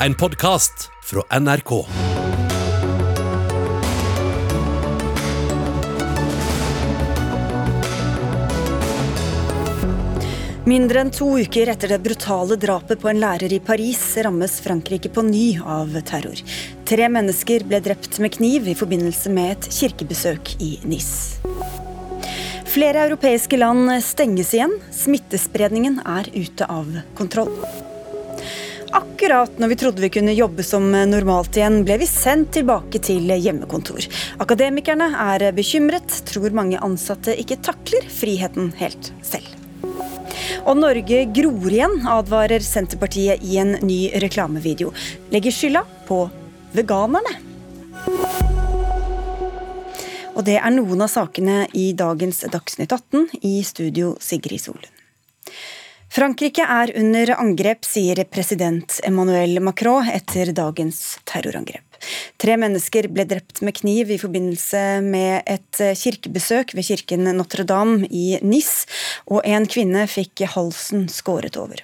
[0.00, 1.70] en podkast fra NRK.
[10.66, 15.08] Mindre enn to uker etter det brutale drapet på en lærer i Paris rammes Frankrike
[15.14, 16.42] på ny av terror.
[16.86, 21.12] Tre mennesker ble drept med kniv i forbindelse med et kirkebesøk i Nis.
[22.66, 24.76] Flere europeiske land stenges igjen.
[24.92, 27.54] Smittespredningen er ute av kontroll.
[28.96, 33.28] Akkurat når vi trodde vi kunne jobbe som normalt igjen, ble vi sendt tilbake til
[33.28, 34.06] hjemmekontor.
[34.40, 39.50] Akademikerne er bekymret, tror mange ansatte ikke takler friheten helt selv.
[40.64, 44.94] Og Norge gror igjen, advarer Senterpartiet i en ny reklamevideo.
[45.34, 46.22] Legger skylda på
[46.72, 47.36] veganerne.
[50.36, 53.28] Og det er noen av sakene i dagens Dagsnytt 18.
[53.44, 54.88] I studio Sigrid Solund.
[56.16, 61.98] Frankrike er under angrep, sier president Emmanuel Macron etter dagens terrorangrep.
[62.40, 68.38] Tre mennesker ble drept med kniv i forbindelse med et kirkebesøk ved kirken Notre-Dame i
[68.40, 68.86] Nis,
[69.28, 71.82] og en kvinne fikk halsen skåret over.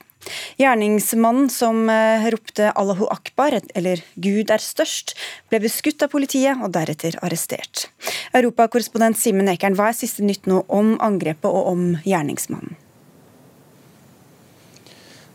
[0.56, 5.12] Gjerningsmannen som eh, ropte 'Allahu akbar', eller 'Gud er størst',
[5.50, 7.90] ble beskutt av politiet og deretter arrestert.
[8.32, 12.80] Europakorrespondent Simen Ekern, hva er siste nytt nå om angrepet og om gjerningsmannen?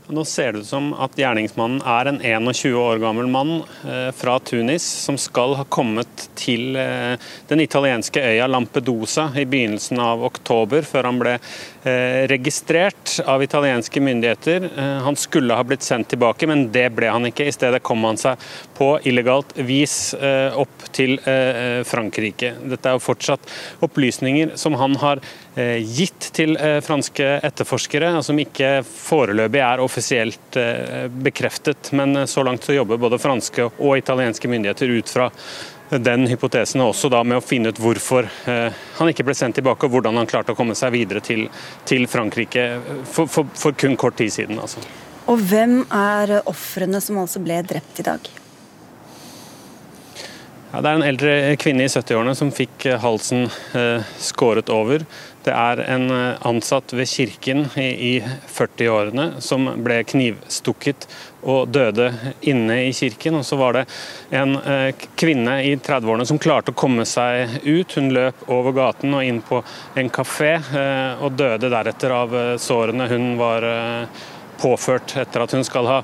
[0.09, 3.49] Nå ser det ut som at gjerningsmannen er en 21 år gammel mann
[3.83, 7.19] eh, fra Tunis som skal ha kommet til eh,
[7.49, 13.99] den italienske øya Lampedusa i begynnelsen av oktober, før han ble eh, registrert av italienske
[13.99, 14.69] myndigheter.
[15.03, 17.49] Han skulle ha blitt sendt tilbake, men det ble han ikke.
[17.49, 18.39] I stedet kom han seg
[18.77, 21.17] på illegalt vis opp til
[21.87, 22.51] Frankrike.
[22.69, 23.47] Dette er jo fortsatt
[23.85, 25.21] opplysninger som han har
[25.81, 26.53] gitt til
[26.85, 32.73] franske etterforskere, og som ikke foreløpig er offisielle offisielt eh, bekreftet, men så langt så
[32.73, 35.31] jobber både franske og italienske myndigheter ut fra
[35.89, 39.57] den hypotesen, og også da med å finne ut hvorfor eh, han ikke ble sendt
[39.57, 41.47] tilbake, og hvordan han klarte å komme seg videre til,
[41.89, 42.67] til Frankrike
[43.09, 44.59] for, for, for, kun kort tid siden.
[44.61, 44.83] Altså.
[45.25, 48.29] Og hvem er ofrene som altså ble drept i dag?
[50.67, 55.07] Ja, det er en eldre kvinne i 70-årene som fikk halsen eh, skåret over.
[55.47, 58.17] Det er en eh, ansatt ved kirken i
[58.51, 61.05] 40-årene som ble knivstukket
[61.47, 62.09] og døde
[62.51, 63.37] inne i kirken.
[63.39, 63.85] Og så var det
[64.35, 67.95] en eh, kvinne i 30-årene som klarte å komme seg ut.
[67.95, 69.61] Hun løp over gaten og inn på
[69.95, 73.63] en kafé, eh, og døde deretter av sårene hun var
[74.59, 76.01] påført etter at hun skal ha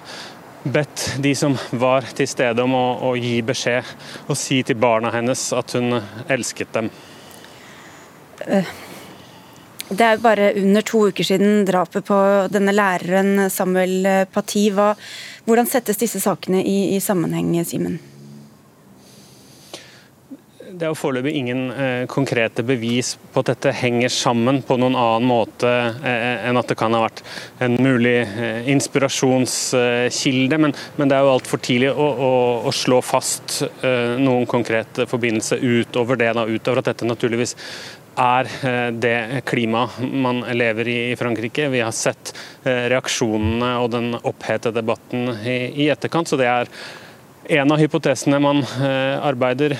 [0.63, 3.91] bedt de som var til stede om å, å gi beskjed
[4.29, 5.99] og si til barna hennes at hun
[6.31, 6.93] elsket dem.
[9.93, 12.15] Det er bare under to uker siden drapet på
[12.49, 14.71] denne læreren Samuel Paty.
[15.45, 17.99] hvordan settes disse sakene i, i sammenheng, Simen?
[20.73, 24.95] Det er jo foreløpig ingen eh, konkrete bevis på at dette henger sammen på noen
[24.97, 27.21] annen måte eh, enn at det kan ha vært
[27.61, 30.59] en mulig eh, inspirasjonskilde.
[30.63, 32.31] Men, men, det er jo altfor tidlig å, å,
[32.65, 36.31] å, slå fast eh, noen konkrete forbindelse utover det.
[36.39, 37.53] Da, utover at dette naturligvis
[38.19, 41.69] er eh, det klimaet man lever i i Frankrike.
[41.69, 46.27] Vi har sett eh, reaksjonene og den opphetede debatten i etterkant.
[46.27, 46.71] så det er
[47.59, 49.75] en av hypotesene man eh, arbeider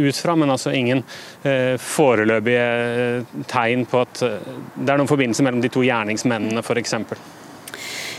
[0.00, 1.02] ut fra, men altså ingen
[1.44, 6.94] foreløpige tegn på at det er noen forbindelse mellom de to gjerningsmennene, f.eks.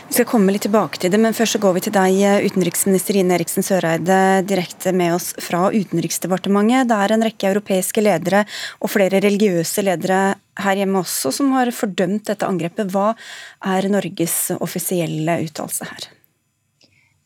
[0.05, 3.17] Vi skal komme litt tilbake til det, men først så går vi til deg, utenriksminister
[3.17, 6.87] Ine Eriksen Søreide, direkte med oss fra Utenriksdepartementet.
[6.91, 8.43] Det er en rekke europeiske ledere
[8.79, 10.19] og flere religiøse ledere
[10.61, 12.93] her hjemme også som har fordømt dette angrepet.
[12.93, 13.15] Hva
[13.65, 16.07] er Norges offisielle uttalelse her?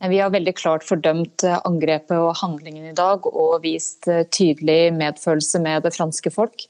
[0.08, 4.94] Vi har veldig klart fordømt eh, angrepet og handlingen i dag og vist eh, tydelig
[4.96, 6.64] medfølelse med det franske folk.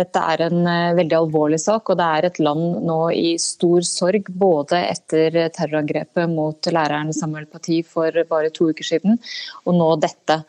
[0.00, 3.84] Dette er en eh, veldig alvorlig sak, og det er et land nå i stor
[3.84, 9.20] sorg både etter terrorangrepet mot læreren Samuel Paty for bare to uker siden,
[9.68, 10.40] og nå dette.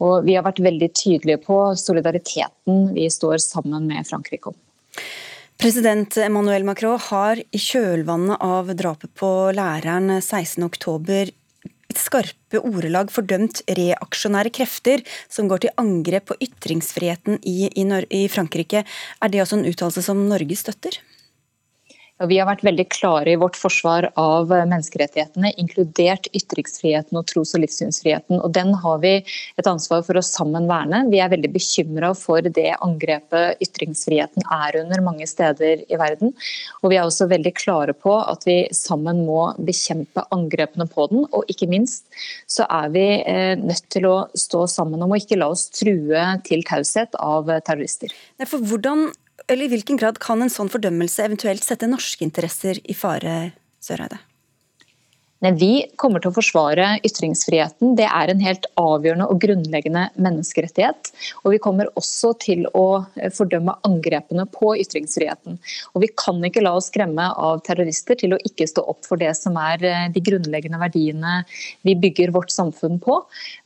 [0.00, 4.60] Og vi har vært veldig tydelige på solidariteten vi står sammen med Frankrike om.
[5.60, 11.43] President Emmanuel Macron har i kjølvannet av drapet på læreren 16.10
[12.00, 18.84] skarpe ordelag fordømt reaksjonære krefter som går til angrep på ytringsfriheten i, i, i Frankrike.
[19.22, 21.00] Er det også en uttalelse som Norge støtter?
[22.22, 27.56] Og vi har vært veldig klare i vårt forsvar av menneskerettighetene, inkludert ytringsfriheten og tros-
[27.56, 28.38] og livssynsfriheten.
[28.38, 29.16] Og Den har vi
[29.58, 31.00] et ansvar for å sammen verne.
[31.10, 36.30] Vi er veldig bekymra for det angrepet ytringsfriheten er under mange steder i verden.
[36.84, 41.26] Og vi er også veldig klare på at vi sammen må bekjempe angrepene på den.
[41.34, 42.06] Og ikke minst
[42.46, 46.30] så er vi eh, nødt til å stå sammen om å ikke la oss true
[46.46, 48.14] til taushet av terrorister.
[48.38, 49.08] Nei, For hvordan
[49.48, 53.52] eller I hvilken grad kan en sånn fordømmelse eventuelt sette norske interesser i fare,
[53.84, 54.20] Søreide?
[55.42, 57.94] Vi kommer til å forsvare ytringsfriheten.
[57.98, 61.10] Det er en helt avgjørende og grunnleggende menneskerettighet.
[61.44, 63.04] Og vi kommer også til å
[63.34, 65.58] fordømme angrepene på ytringsfriheten.
[65.92, 69.20] Og vi kan ikke la oss skremme av terrorister til å ikke stå opp for
[69.20, 71.42] det som er eh, de grunnleggende verdiene
[71.84, 73.18] vi bygger vårt samfunn på.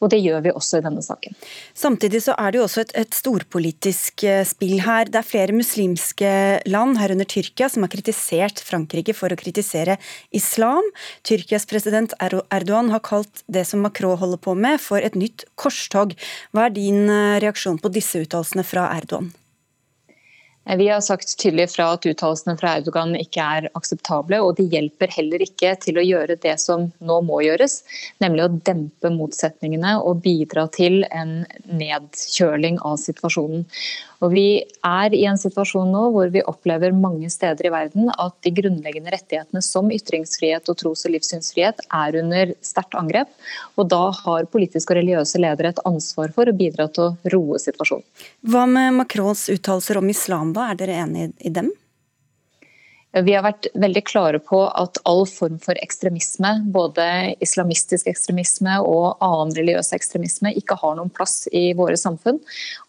[0.03, 1.37] Og det gjør vi også i denne saken.
[1.79, 5.12] Samtidig så er det jo også et, et storpolitisk eh, spill her.
[5.12, 6.32] Det er flere muslimske
[6.67, 9.99] land, herunder Tyrkia, som har kritisert Frankrike for å kritisere
[10.35, 10.82] islam.
[11.58, 12.12] Tyrkias president
[12.50, 16.14] Erdogan har kalt det som Macron holder på med, for et nytt korstog.
[16.52, 19.32] Hva er din eh, reaksjon på disse uttalelsene fra Erdogan?
[20.76, 25.08] Vi har sagt tydelig fra at uttalelsene fra Erdogan ikke er akseptable, og de hjelper
[25.10, 27.81] heller ikke til å gjøre det som nå må gjøres,
[28.20, 33.64] nemlig å dempe motsetningene og bidra til en nedkjøling av situasjonen.
[34.25, 34.47] Og Vi
[34.85, 39.12] er i en situasjon nå hvor vi opplever mange steder i verden at de grunnleggende
[39.15, 43.31] rettighetene som ytringsfrihet og tros- og livssynsfrihet er under sterkt angrep.
[43.79, 47.61] Og Da har politiske og religiøse ledere et ansvar for å bidra til å roe
[47.62, 48.06] situasjonen.
[48.43, 50.73] Hva med Macrons uttalelser om islam, da?
[50.73, 51.71] Er dere enig i dem?
[53.16, 57.06] Vi har vært veldig klare på at all form for ekstremisme, både
[57.44, 62.37] islamistisk ekstremisme og annen religiøs ekstremisme, ikke har noen plass i våre samfunn.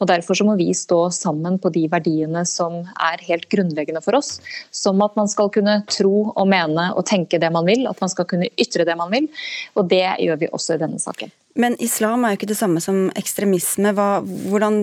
[0.04, 4.38] Og Derfor må vi stå sammen på de verdiene som er helt grunnleggende for oss.
[4.76, 8.12] Som at man skal kunne tro og mene og tenke det man vil, at man
[8.12, 9.32] skal kunne ytre det man vil.
[9.80, 11.32] Og det gjør vi også i denne saken.
[11.60, 13.92] Men islam er jo ikke det samme som ekstremisme.
[13.98, 14.80] Hva, hvordan,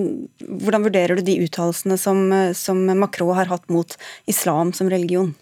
[0.61, 3.96] hvordan, vurderer du de uttalelsene som, som Macron har hatt mot
[4.28, 5.32] islam som religion?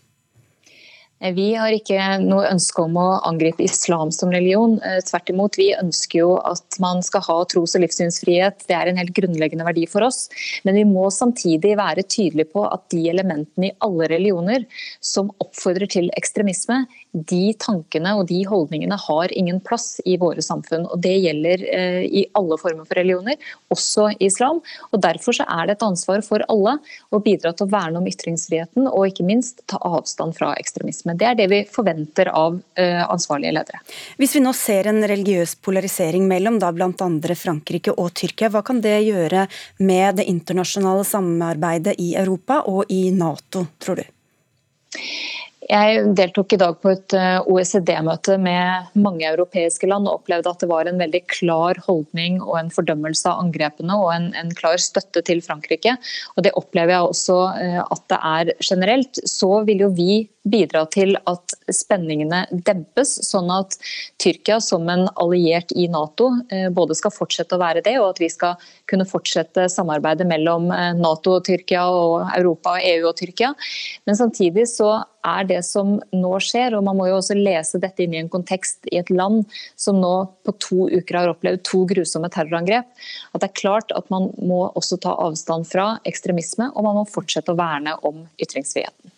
[1.33, 4.75] Vi har ikke noe ønske om å angripe islam som religion.
[4.85, 8.67] Eh, tvert imot, vi ønsker jo at man skal ha tros- og livssynsfrihet.
[8.69, 10.27] Det er en helt grunnleggende verdi for oss.
[10.69, 14.67] Men vi må samtidig være tydelige på at de elementene i alle religioner
[15.01, 16.83] som oppfordrer til ekstremisme,
[17.15, 20.89] de tankene og de holdningene har ingen plass i våre samfunn.
[20.91, 23.39] og Det gjelder eh, i alle former for religioner,
[23.71, 24.61] også islam.
[24.91, 26.77] og Derfor så er det et ansvar for alle
[27.15, 31.15] å bidra til å verne om ytringsfriheten og ikke minst ta avstand fra ekstremisme.
[31.19, 33.83] Det er det vi forventer av eh, ansvarlige ledere.
[34.19, 36.91] Hvis vi nå ser en religiøs polarisering mellom da bl.a.
[37.39, 39.47] Frankrike og Tyrkia, hva kan det gjøre
[39.87, 44.07] med det internasjonale samarbeidet i Europa og i Nato, tror du?
[45.65, 50.61] Jeg deltok i dag på et eh, OECD-møte med mange europeiske land og opplevde at
[50.61, 54.77] det var en veldig klar holdning og en fordømmelse av angrepene og en, en klar
[54.83, 55.97] støtte til Frankrike.
[56.37, 59.23] Og Det opplever jeg også eh, at det er generelt.
[59.31, 63.79] Så vil jo vi bidra til at spenningene dempes, sånn at
[64.21, 68.23] Tyrkia som en alliert i Nato eh, både skal fortsette å være det, og at
[68.23, 68.61] vi skal
[68.91, 70.69] kunne fortsette samarbeidet mellom
[71.01, 73.55] Nato og Tyrkia og Europa, EU og Tyrkia.
[74.05, 76.77] Men samtidig så er det som nå skjer.
[76.77, 79.45] og Man må jo også lese dette inn i en kontekst i et land
[79.81, 80.13] som nå
[80.45, 82.91] på to uker har opplevd to grusomme terrorangrep.
[83.33, 87.09] At det er klart at man må også ta avstand fra ekstremisme, og man må
[87.11, 89.14] fortsette å verne om ytringsfriheten.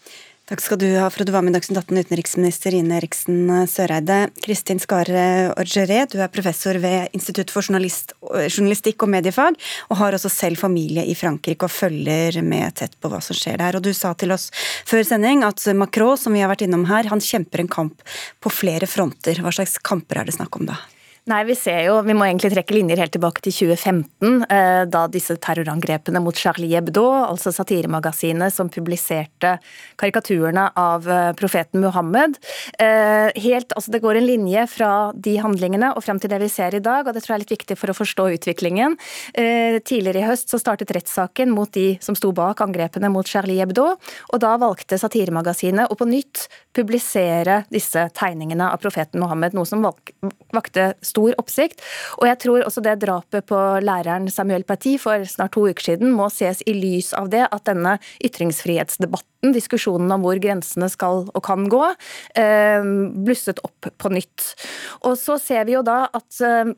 [0.46, 3.48] Takk skal du ha for at du var med i Dagsnytt 18, utenriksminister Ine Eriksen
[3.66, 4.28] Søreide.
[4.44, 9.58] Kristin Skare Orgeré, du er professor ved Institutt for journalistikk og mediefag,
[9.90, 13.58] og har også selv familie i Frankrike og følger med tett på hva som skjer
[13.58, 13.74] der.
[13.74, 14.52] Og du sa til oss
[14.86, 18.06] før sending at Macron, som vi har vært innom her, han kjemper en kamp
[18.38, 19.42] på flere fronter.
[19.42, 20.78] Hva slags kamper er det snakk om da?
[21.26, 25.00] Nei, Vi ser jo, vi må egentlig trekke linjer helt tilbake til 2015, eh, da
[25.10, 29.56] disse terrorangrepene mot Charlie Hebdo, altså satiremagasinet som publiserte
[29.98, 32.38] karikaturene av eh, profeten Muhammed.
[32.78, 36.50] Eh, helt, altså Det går en linje fra de handlingene og frem til det vi
[36.52, 38.94] ser i dag, og det tror jeg er litt viktig for å forstå utviklingen.
[39.34, 43.88] Tidligere i høst så startet rettssaken mot de som sto bak angrepene mot Charlie Hebdo,
[44.30, 49.82] og da valgte satiremagasinet å på nytt publisere disse tegningene av profeten Muhammed, noe som
[49.82, 51.82] vakte stor stor oppsikt.
[52.20, 56.12] Og jeg tror også det drapet på læreren Samuel Paty for snart to uker siden
[56.16, 61.42] må ses i lys av det at denne ytringsfrihetsdebatten, diskusjonen om hvor grensene skal og
[61.46, 61.84] kan gå,
[62.38, 62.84] eh,
[63.26, 64.52] blusset opp på nytt.
[65.06, 66.74] Og så ser vi jo da at eh,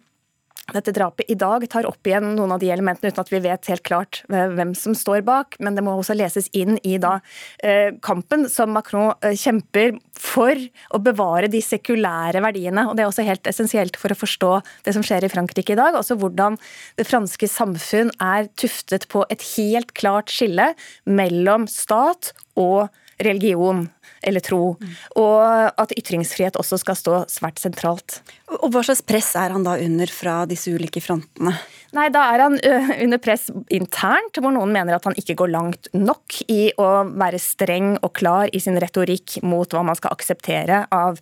[0.74, 3.70] dette drapet i dag tar opp igjen noen av de elementene uten at vi vet
[3.70, 7.18] helt klart eh, hvem som står bak, men det må også leses inn i da
[7.64, 10.60] eh, kampen som Macron eh, kjemper for
[10.92, 12.84] å bevare de sekulære verdiene.
[12.88, 14.52] og Det er også helt essensielt for å forstå
[14.86, 15.96] det som skjer i Frankrike i dag.
[15.96, 16.58] Også hvordan
[16.98, 20.72] det franske samfunn er tuftet på et helt klart skille
[21.08, 22.90] mellom stat og
[23.24, 23.86] religion
[24.22, 24.76] eller tro,
[25.18, 25.40] og
[25.78, 28.20] at ytringsfrihet også skal stå svært sentralt.
[28.58, 31.54] Og Hva slags press er han da under fra disse ulike frontene?
[31.96, 32.56] Nei, Da er han
[33.04, 37.40] under press internt, hvor noen mener at han ikke går langt nok i å være
[37.40, 41.20] streng og klar i sin retorikk mot hva man skal akseptere av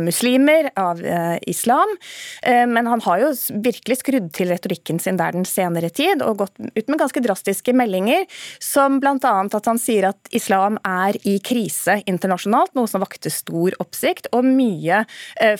[0.00, 1.00] muslimer, av
[1.48, 1.88] islam.
[2.44, 3.30] Men han har jo
[3.64, 7.72] virkelig skrudd til retorikken sin der den senere tid, og gått ut med ganske drastiske
[7.76, 8.28] meldinger,
[8.60, 9.16] som bl.a.
[9.16, 14.46] at han sier at islam er i krise internasjonalt, noe som vakte stor oppsikt og
[14.46, 15.02] mye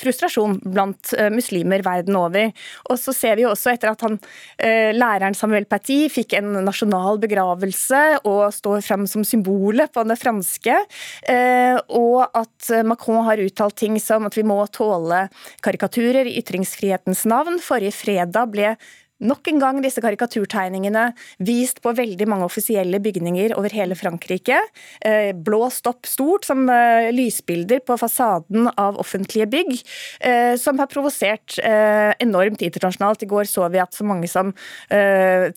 [0.01, 2.53] frustrasjon blant muslimer verden over.
[2.91, 4.19] Og så ser vi jo også etter at han
[4.59, 10.17] Eh, læreren Samuel Paty fikk en nasjonal begravelse og står frem som symbolet på det
[10.21, 10.77] franske.
[11.31, 15.27] Eh, og at Macron har uttalt ting som at vi må tåle
[15.65, 17.59] karikaturer i ytringsfrihetens navn.
[17.63, 18.75] Forrige fredag ble
[19.25, 21.07] Nok en gang disse karikaturtegningene
[21.45, 24.59] vist på veldig mange offisielle bygninger over hele Frankrike.
[25.01, 29.73] Eh, blåst opp stort som eh, lysbilder på fasaden av offentlige bygg,
[30.21, 33.23] eh, som har provosert enormt internasjonalt.
[33.25, 34.53] I går så vi at så mange som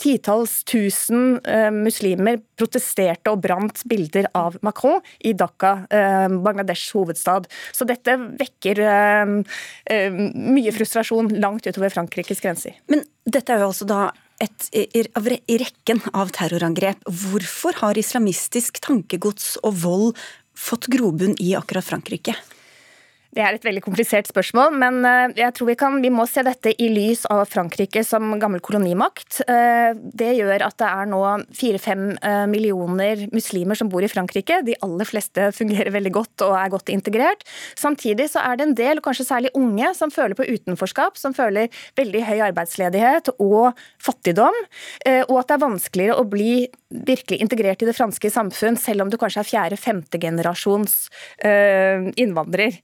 [0.01, 1.37] titalls tusen
[1.75, 7.47] muslimer protesterte og brant bilder av Macron i Dhaka, Bangladesh hovedstad.
[7.75, 8.81] Så dette vekker
[9.27, 12.77] mye frustrasjon langt utover Frankrikes grenser.
[12.91, 14.01] Men dette er jo altså da
[14.43, 17.01] et, i rekken av terrorangrep.
[17.05, 20.21] Hvorfor har islamistisk tankegods og vold
[20.57, 22.35] fått grobunn i akkurat Frankrike?
[23.37, 26.41] Det er et veldig komplisert spørsmål, men eh, jeg tror vi, kan, vi må se
[26.41, 29.43] dette i lys av Frankrike som gammel kolonimakt.
[29.45, 31.19] Eh, det gjør at det er nå
[31.53, 34.63] fire-fem eh, millioner muslimer som bor i Frankrike.
[34.65, 37.45] De aller fleste fungerer veldig godt og er godt integrert.
[37.77, 41.69] Samtidig så er det en del, kanskje særlig unge, som føler på utenforskap, som føler
[41.99, 44.57] veldig høy arbeidsledighet og fattigdom,
[45.27, 46.51] og at det er vanskeligere å bli
[46.89, 50.95] virkelig integrert i det franske samfunn, selv om du kanskje er fjerde-femte generasjons
[51.43, 52.77] innvandrer.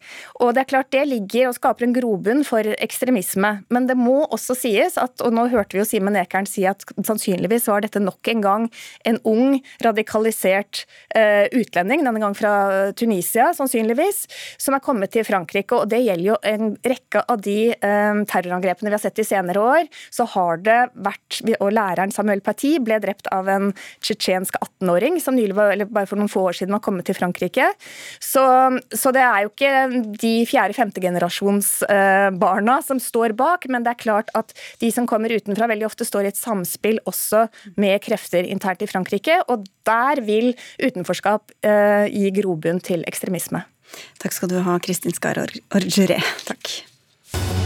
[0.43, 3.51] Og det er klart det ligger og skaper en grobunn for ekstremisme.
[3.73, 6.83] Men det må også sies at, og nå hørte vi jo Simen Ekern si at
[6.99, 8.67] sannsynligvis var dette nok en gang
[9.07, 10.83] en ung, radikalisert
[11.15, 12.53] uh, utlending, denne gang fra
[12.99, 14.23] Tunisia sannsynligvis,
[14.61, 15.77] som er kommet til Frankrike.
[15.79, 19.63] Og det gjelder jo en rekke av de uh, terrorangrepene vi har sett de senere
[19.63, 19.89] år.
[20.13, 25.37] Så har det vært, og læreren Samuel Paty ble drept av en tsjetsjensk 18-åring som
[25.37, 27.69] nylig var, eller bare for noen få år siden var kommet til Frankrike.
[28.23, 28.43] Så,
[28.93, 29.73] så det er jo ikke
[30.21, 35.07] de fjerde-femte generasjons eh, barna som står bak, men det er klart at de som
[35.09, 37.47] kommer utenfra, veldig ofte står i et samspill også
[37.81, 43.65] med krefter internt i Frankrike, og der vil utenforskap eh, gi grobunn til ekstremisme.
[44.21, 46.21] Takk skal du ha, Kristin Skar Orgeré.
[46.47, 47.62] Takk.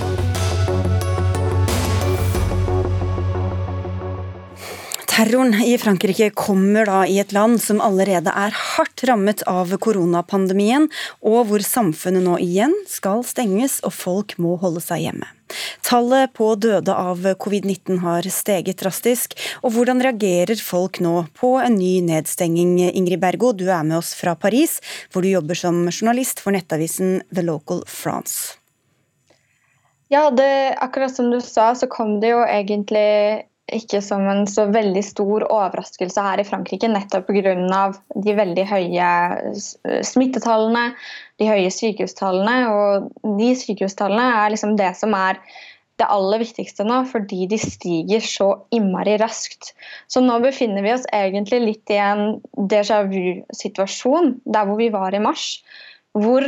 [5.17, 10.85] Terroren i Frankrike kommer da i et land som allerede er hardt rammet av koronapandemien,
[11.25, 15.25] og hvor samfunnet nå igjen skal stenges og folk må holde seg hjemme.
[15.81, 19.33] Tallet på døde av covid-19 har steget drastisk,
[19.65, 22.77] og hvordan reagerer folk nå på en ny nedstenging?
[22.85, 24.77] Ingrid Bergo, du er med oss fra Paris,
[25.09, 28.53] hvor du jobber som journalist for nettavisen The Local France.
[30.13, 34.67] Ja, det, akkurat som du sa, så kom det jo egentlig ikke som en så
[34.71, 37.55] veldig stor overraskelse her i Frankrike, nettopp pga.
[38.15, 39.07] de veldig høye
[40.07, 40.91] smittetallene,
[41.39, 42.57] de høye sykehustallene.
[42.71, 45.41] Og de sykehustallene er liksom det som er
[45.97, 49.73] det aller viktigste nå, fordi de stiger så innmari raskt.
[50.07, 52.37] Så nå befinner vi oss egentlig litt i en
[52.69, 55.57] déjà vu-situasjon, der hvor vi var i mars.
[56.17, 56.45] Hvor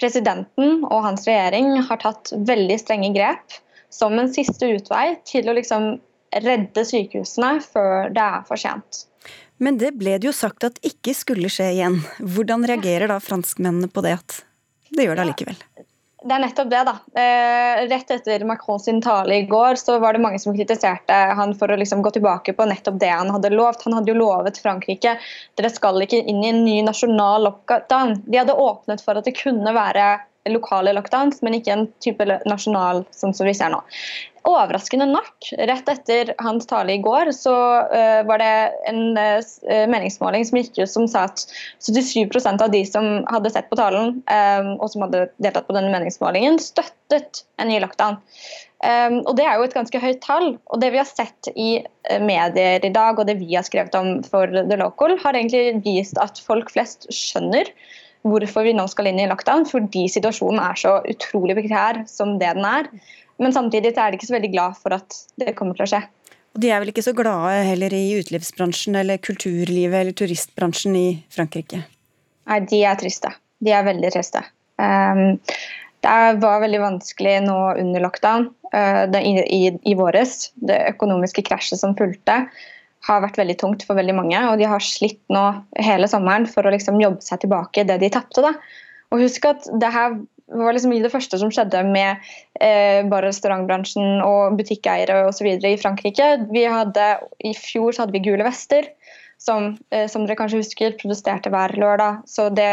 [0.00, 3.60] presidenten og hans regjering har tatt veldig strenge grep
[3.92, 5.98] som en siste utvei til å liksom
[6.44, 9.04] redde sykehusene før det er for sent.
[9.62, 12.00] Men det ble det jo sagt at ikke skulle skje igjen.
[12.18, 14.40] Hvordan reagerer da franskmennene på det at
[14.92, 15.60] det gjør det allikevel?
[16.22, 16.92] Det er nettopp det, da.
[17.18, 21.70] Eh, rett etter Macrons tale i går så var det mange som kritiserte han for
[21.70, 23.82] å liksom gå tilbake på nettopp det han hadde lovt.
[23.86, 25.16] Han hadde jo lovet Frankrike
[25.58, 28.20] dere skal ikke inn i en ny nasjonal lockdown.
[28.26, 30.12] De hadde åpnet for at det kunne være
[30.50, 33.82] lokale lockdowns, men ikke en type nasjonal sånn som vi ser nå.
[34.48, 37.54] Overraskende nok, rett etter hans tale i går, så
[37.92, 38.54] uh, var det
[38.90, 41.44] en uh, meningsmåling som gikk ut som sa at
[41.86, 45.94] 77 av de som hadde sett på talen, um, og som hadde deltatt på denne
[45.94, 48.18] meningsmålingen, støttet en ny lockdown.
[48.82, 50.56] Um, og Det er jo et ganske høyt tall.
[50.66, 51.70] og Det vi har sett i
[52.18, 56.18] medier i dag, og det vi har skrevet om for The Local, har egentlig vist
[56.18, 57.70] at folk flest skjønner
[58.26, 62.52] hvorfor vi nå skal inn i lockdown, fordi situasjonen er så utrolig prekær som det
[62.58, 62.90] den er.
[63.40, 66.02] Men samtidig er de ikke så veldig glad for at det kommer til å skje.
[66.52, 71.06] Og De er vel ikke så glade heller i utelivsbransjen eller kulturlivet eller turistbransjen i
[71.32, 71.80] Frankrike?
[72.50, 73.30] Nei, de er triste.
[73.62, 74.42] De er veldig triste.
[74.76, 75.38] Um,
[76.02, 80.50] det var veldig vanskelig nå under lockdown det, i, i, i våres.
[80.54, 82.40] Det økonomiske krasjet som fulgte,
[83.06, 84.40] har vært veldig tungt for veldig mange.
[84.50, 85.44] Og de har slitt nå
[85.82, 88.54] hele sommeren for å liksom jobbe seg tilbake det de tapte.
[89.12, 90.16] Og husk at det her
[90.52, 95.50] var liksom det første som skjedde med eh, bare restaurantbransjen og butikkeiere osv.
[95.58, 96.32] i Frankrike.
[96.54, 97.12] Vi hadde,
[97.44, 98.90] I fjor så hadde vi gule vester
[99.42, 102.22] som, eh, som, dere kanskje husker, protesterte hver lørdag.
[102.30, 102.68] Så det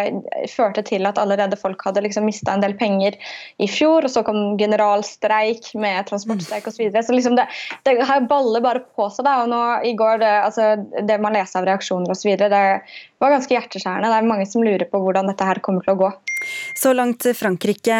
[0.53, 3.17] førte til at allerede folk hadde liksom mista en del penger
[3.57, 4.05] i fjor.
[4.05, 6.77] Og så kom generalstreik med transportstreik osv.
[6.77, 7.03] Så, videre.
[7.03, 7.47] så liksom det,
[7.87, 9.25] det her baller bare på seg.
[9.25, 9.39] Da.
[9.43, 10.75] Og nå i går, det, altså,
[11.09, 12.65] det man leser av reaksjoner osv., det
[13.19, 14.11] var ganske hjerteskjærende.
[14.11, 16.13] Det er mange som lurer på hvordan dette her kommer til å gå.
[16.77, 17.99] Så langt Frankrike.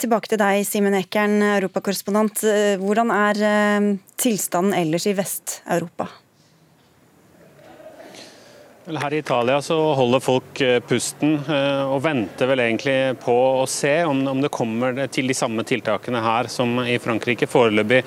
[0.00, 2.44] Tilbake til deg, Simen Ekern, europakorrespondent.
[2.82, 6.08] Hvordan er eh, tilstanden ellers i Vest-Europa?
[8.88, 13.66] Her i Italia så holder folk eh, pusten eh, og venter vel egentlig på å
[13.68, 17.48] se om, det kommer til de samme tiltakene her som i Frankrike.
[17.50, 17.98] Foreløpig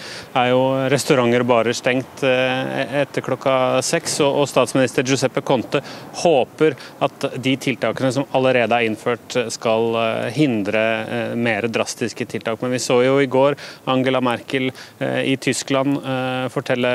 [0.41, 3.53] er jo restauranter og barer stengt eh, etter klokka
[3.85, 5.83] seks, og statsminister Giuseppe Conte
[6.23, 6.73] håper
[7.05, 9.99] at de tiltakene som allerede er innført skal
[10.33, 12.61] hindre mer drastiske tiltak.
[12.63, 13.57] Men vi så jo i går
[13.91, 14.71] Angela Merkel
[15.01, 15.99] i Tyskland
[16.53, 16.93] fortelle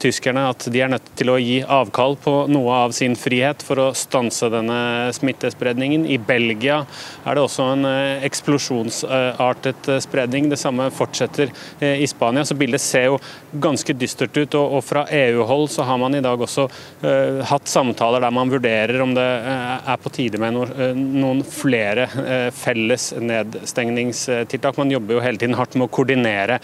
[0.00, 3.80] tyskerne at de er nødt til å gi avkall på noe av sin frihet for
[3.80, 6.06] å stanse denne smittespredningen.
[6.10, 6.80] I Belgia
[7.24, 10.48] er det også en eh, eksplosjonsartet eh, spredning.
[10.50, 12.44] Det samme fortsetter eh, i Spania.
[12.44, 13.18] Så bildet ser jo
[13.52, 14.56] ganske dystert ut.
[14.58, 16.66] Og fra EU-hold så har man i dag også
[17.48, 20.56] hatt samtaler der man vurderer om det er på tide med
[20.96, 22.06] noen flere
[22.54, 24.78] felles nedstengningstiltak.
[24.80, 26.58] Man jobber jo hele tiden hardt med å koordinere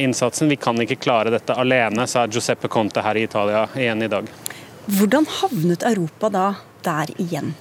[0.00, 0.50] innsatsen.
[0.52, 4.30] Vi kan ikke klare dette alene, sa Giuseppe Conte her i Italia igjen i dag.
[4.90, 6.46] Hvordan havnet Europa da
[6.82, 7.52] der igjen?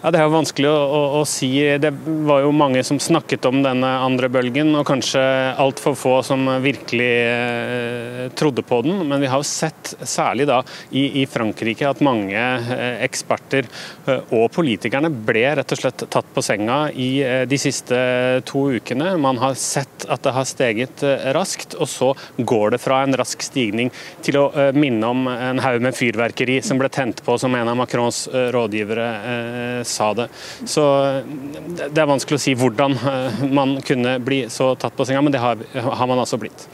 [0.00, 1.50] Ja, Det er jo vanskelig å, å, å, si.
[1.76, 1.90] Det
[2.24, 5.20] var jo mange som snakket om denne andre bølgen, og kanskje
[5.60, 9.02] altfor få som virkelig eh, trodde på den.
[9.10, 14.32] Men vi har jo sett, særlig da i, i Frankrike, at mange eh, eksperter eh,
[14.32, 18.00] og politikerne ble rett og slett tatt på senga i eh, de siste
[18.48, 19.12] to ukene.
[19.20, 23.18] Man har sett at det har steget eh, raskt, og så går det fra en
[23.20, 23.92] rask stigning
[24.24, 27.74] til å eh, minne om en haug med fyrverkeri som ble tent på, som en
[27.74, 28.24] av Macrons
[28.56, 29.12] rådgivere
[29.90, 30.28] sa det.
[30.64, 30.84] Så
[31.80, 35.34] det er vanskelig å si hvordan eh, man kunne bli så tatt på senga, men
[35.34, 36.66] det har, har man altså blitt.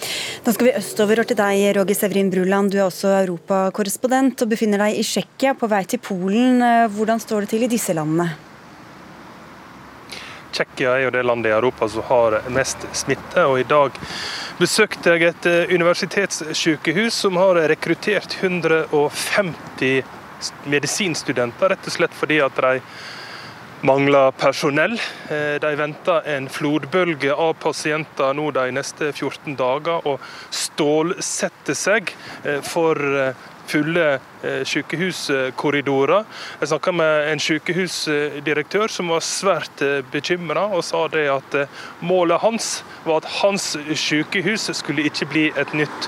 [0.44, 2.72] Da skal vi østover til deg, Roger Severin Bruland.
[2.72, 6.60] Du er også europakorrespondent og befinner deg i Tsjekkia på vei til Polen.
[6.62, 8.30] Eh, hvordan står det til i disse landene?
[10.56, 13.44] Tsjekkia er jo det landet i Europa som har mest smitte.
[13.44, 13.98] og I dag
[14.56, 20.15] besøkte jeg et eh, universitetssykehus som har rekruttert 150
[20.68, 22.80] medisinstudenter, rett og slett fordi at de
[23.86, 25.00] mangler personell.
[25.30, 30.22] Eh, de venter en flodbølge av pasienter nå de neste 14 dager og
[30.54, 34.20] stålsetter seg eh, for eh, fulle
[34.70, 36.22] sykehuskorridorer.
[36.60, 41.56] Jeg snakka med en sykehusdirektør som var svært bekymra, og sa det at
[41.98, 42.68] målet hans
[43.02, 46.06] var at hans sykehus skulle ikke bli et nytt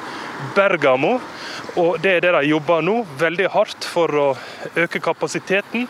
[0.55, 1.17] Bergamo.
[1.79, 4.29] Og Det er det de jobber nå, veldig hardt for å
[4.75, 5.87] øke kapasiteten.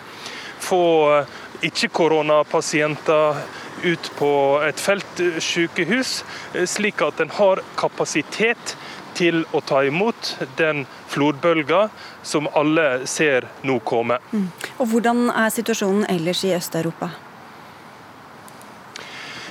[0.61, 0.83] Få
[1.16, 1.27] eh,
[1.68, 3.40] ikke-koronapasienter
[3.83, 4.33] ut på
[4.66, 6.24] et feltsykehus,
[6.55, 8.77] eh, slik at en har kapasitet
[9.18, 11.88] til å ta imot den flodbølga
[12.22, 14.20] som alle ser nå komme.
[14.33, 14.51] Mm.
[14.79, 17.11] Og Hvordan er situasjonen ellers i Øst-Europa?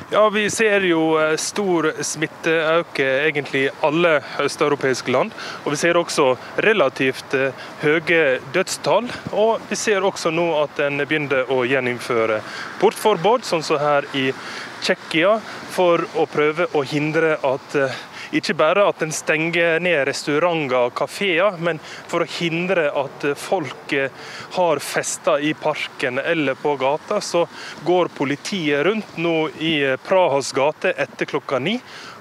[0.09, 5.33] Ja, Vi ser jo eh, stor smitteøke egentlig i alle østeuropeiske land.
[5.65, 6.29] Og vi ser også
[6.63, 9.09] relativt eh, høye dødstall.
[9.35, 12.39] Og vi ser også nå at en begynner å gjeninnføre
[12.79, 14.29] portforbud, sånn som her i
[14.79, 15.41] Tsjekkia,
[15.75, 17.99] for å prøve å hindre at eh,
[18.35, 23.95] ikke bare at en stenger ned restauranter og kafeer, men for å hindre at folk
[24.57, 27.45] har fester i parken eller på gata, så
[27.87, 31.77] går politiet rundt nå i Prahas gate etter klokka ni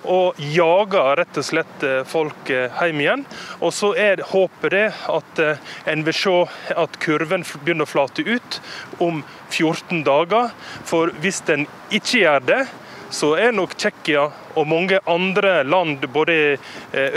[0.07, 3.25] og jager rett og slett eh, folk eh, hjem igjen.
[3.61, 6.37] Og så er håpet det at eh, en vil se
[6.77, 8.61] at kurven begynner å flate ut
[9.03, 10.53] om 14 dager.
[10.87, 12.63] For hvis den ikke gjør det,
[13.11, 16.59] så er nok Tsjekkia og mange andre land både i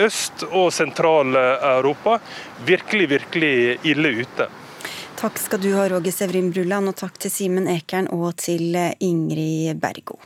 [0.06, 2.20] Øst- og Sentral-Europa
[2.66, 4.50] virkelig, virkelig ille ute.
[5.20, 9.76] Takk skal du ha, Roger Sevrin Bruland, og takk til Simen Ekern og til Ingrid
[9.82, 10.20] Bergo.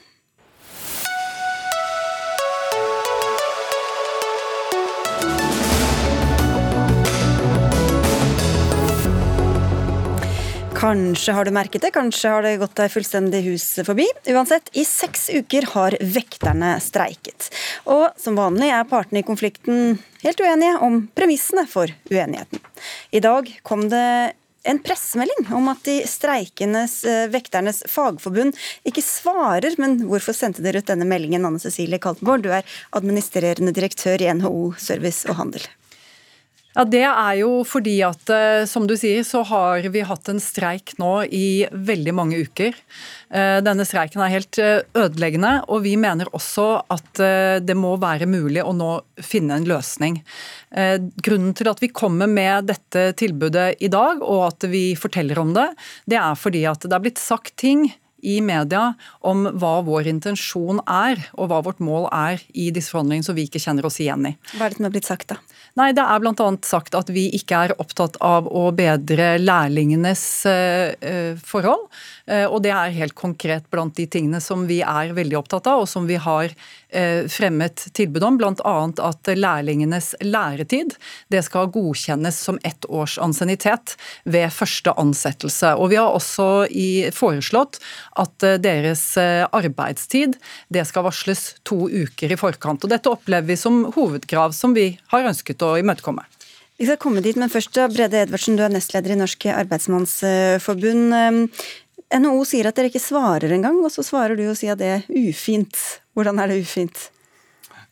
[10.83, 14.03] Kanskje har du merket det, kanskje har det gått deg fullstendig hus forbi.
[14.33, 17.47] Uansett, i seks uker har vekterne streiket.
[17.87, 19.93] Og som vanlig er partene i konflikten
[20.25, 22.59] helt uenige om premissene for uenigheten.
[23.15, 24.33] I dag kom det
[24.67, 29.79] en pressemelding om at de streikendes eh, vekternes fagforbund ikke svarer.
[29.79, 32.43] Men hvorfor sendte dere ut denne meldingen, Anne Cecilie Kaltenborg?
[32.43, 35.63] Du er administrerende direktør i NHO Service og Handel.
[36.73, 40.41] Ja, Det er jo fordi at, eh, som du sier, så har vi hatt en
[40.41, 42.73] streik nå i veldig mange uker.
[43.29, 47.21] Eh, denne streiken er helt eh, ødeleggende, og vi mener også at
[47.63, 50.17] det må være mulig å nå finne en løsning.
[50.73, 55.53] Grunnen til at vi kommer med dette tilbudet i dag, og at vi forteller om
[55.53, 55.67] det,
[56.09, 57.91] det er fordi at det er blitt sagt ting
[58.23, 58.93] i media
[59.27, 63.45] om hva vår intensjon er, og hva vårt mål er i disse forhandlingene som vi
[63.49, 64.33] ikke kjenner oss igjen i.
[64.55, 65.39] Hva er det som er blitt sagt, da?
[65.73, 66.49] Nei, Det er bl.a.
[66.61, 71.87] sagt at vi ikke er opptatt av å bedre lærlingenes eh, eh, forhold.
[72.29, 75.81] Eh, og det er helt konkret blant de tingene som vi er veldig opptatt av,
[75.81, 76.53] og som vi har
[77.31, 78.37] fremmet tilbud om.
[78.39, 78.73] Bl.a.
[79.07, 80.95] at lærlingenes læretid
[81.33, 85.73] det skal godkjennes som ett års ansiennitet ved første ansettelse.
[85.77, 86.67] Og vi har også
[87.15, 87.79] foreslått
[88.21, 90.37] at deres arbeidstid
[90.73, 92.83] det skal varsles to uker i forkant.
[92.85, 96.25] Og Dette opplever vi som hovedkrav som vi har ønsket å imøtekomme.
[96.79, 101.13] Vi skal komme dit, men først Brede Edvardsen, du er nestleder i Norsk Arbeidsmannsforbund.
[102.13, 104.89] NHO sier at dere ikke svarer engang, og så svarer du og sier at det
[104.97, 105.77] er ufint.
[106.13, 107.09] Hvordan er det ufint?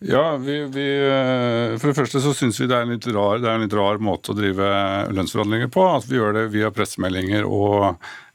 [0.02, 3.60] Ja, vi, vi, eh, For det første så syns vi det er, rar, det er
[3.60, 4.70] en litt rar måte å drive
[5.14, 5.86] lønnsforhandlinger på.
[5.94, 7.92] At vi gjør det via pressemeldinger og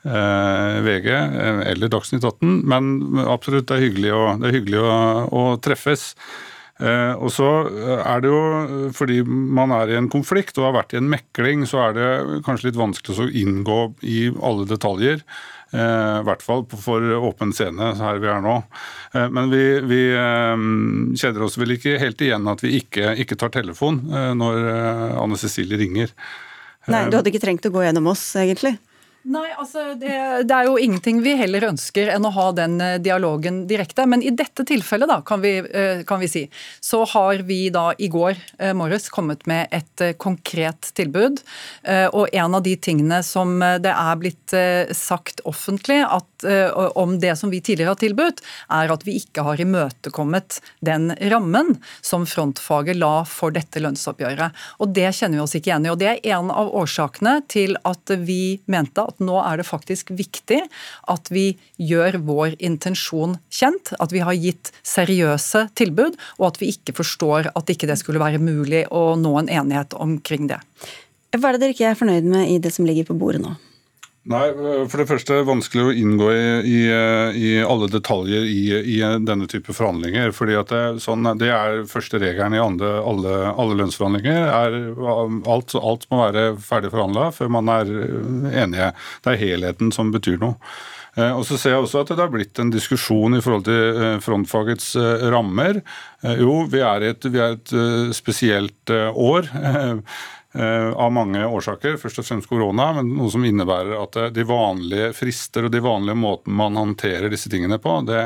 [0.07, 2.61] eh, VG eh, eller Dagsnytt 18.
[2.71, 2.93] Men
[3.27, 4.93] absolutt, det er hyggelig å, er hyggelig å,
[5.27, 6.13] å treffes.
[6.77, 10.79] Eh, og så eh, er det jo fordi man er i en konflikt og har
[10.83, 15.23] vært i en mekling, så er det kanskje litt vanskelig å inngå i alle detaljer.
[15.75, 18.55] I hvert fall for åpen scene, her vi er nå.
[19.35, 20.01] Men vi, vi
[21.19, 23.99] kjenner oss vel ikke helt igjen at vi ikke, ikke tar telefon
[24.39, 24.61] når
[25.19, 26.15] Anne Cecilie ringer.
[26.87, 28.77] Nei, du hadde ikke trengt å gå gjennom oss, egentlig?
[29.27, 30.13] Nei, altså det,
[30.47, 34.05] det, er jo ingenting vi heller ønsker enn å ha den eh, dialogen direkte.
[34.07, 36.45] Men i dette tilfellet, da, kan vi, eh, kan vi si,
[36.79, 41.41] så har vi da i går eh, morges kommet med et konkret tilbud.
[41.87, 44.53] Og en av de tingene som det er blitt
[44.97, 46.45] sagt offentlig at,
[46.99, 48.43] om det som vi tidligere har tilbudt,
[48.77, 54.67] er at vi ikke har imøtekommet den rammen som frontfaget la for dette lønnsoppgjøret.
[54.85, 55.93] Og det kjenner vi oss ikke igjen i.
[55.95, 59.67] Og det er en av årsakene til at vi mente at at nå er det
[59.69, 60.61] faktisk viktig
[61.13, 63.95] at vi gjør vår intensjon kjent.
[64.01, 68.23] At vi har gitt seriøse tilbud, og at vi ikke forstår at ikke det skulle
[68.23, 70.61] være mulig å nå en enighet omkring det.
[71.37, 73.57] Hva er det dere ikke er fornøyd med i det som ligger på bordet nå?
[74.27, 74.47] Nei,
[74.91, 76.81] For det første er det vanskelig å inngå i, i,
[77.39, 78.63] i alle detaljer i,
[78.97, 80.33] i, denne type forhandlinger.
[80.35, 84.51] fordi det, sånn, det er første regelen i andre, alle, alle, lønnsforhandlinger.
[84.51, 84.77] Er,
[85.47, 87.95] alt, alt, må være ferdig forhandla før man er
[88.65, 88.93] enige.
[89.23, 90.59] Det er helheten som betyr noe.
[91.17, 94.01] Eh, og så ser jeg også at det har blitt en diskusjon i forhold til
[94.05, 95.81] eh, frontfagets eh, rammer.
[96.27, 97.73] Jo, vi er i et, et
[98.17, 99.47] spesielt år.
[100.55, 104.45] Eh, av mange årsaker, først og fremst korona, men noe som innebærer at eh, de
[104.47, 108.23] vanlige frister og de vanlige måtene man håndterer disse tingene på, det,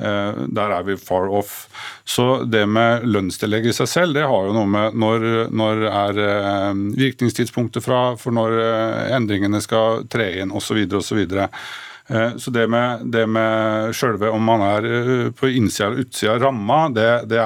[0.00, 1.68] eh, der er vi far off.
[2.08, 6.22] Så det med lønnstillegg i seg selv, det har jo noe med når, når er
[6.98, 8.58] virkningstidspunktet fra, for når
[9.14, 10.82] endringene skal tre inn osv.
[10.98, 11.22] osv.
[12.08, 16.34] Eh, så det med, det med sjølve om man er eh, på innsida eller utsida
[16.34, 17.40] av ramma, det, det,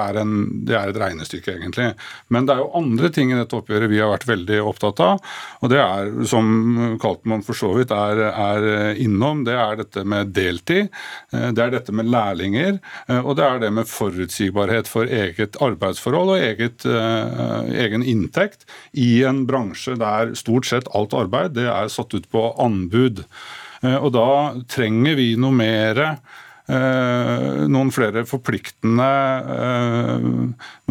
[0.69, 1.89] det, er et regnestykke, egentlig.
[2.31, 5.33] Men det er jo andre ting i dette oppgjøret vi har vært veldig opptatt av.
[5.61, 10.31] Og det er, som Kaltmann for så vidt er, er innom, det er dette med
[10.35, 10.87] deltid.
[11.33, 12.79] Eh, det er dette med lærlinger.
[13.23, 19.43] Og det er det med forutsigbarhet for eget arbeidsforhold og eget, egen inntekt i en
[19.49, 23.23] bransje der stort sett alt arbeid det er satt ut på anbud.
[23.83, 24.29] Eh, og da
[24.71, 29.11] trenger vi noe mer eh, noen flere forpliktende
[29.57, 30.31] eh,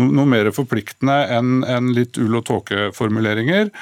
[0.02, 3.74] noe mer forpliktende enn litt ull og tåke-formuleringer.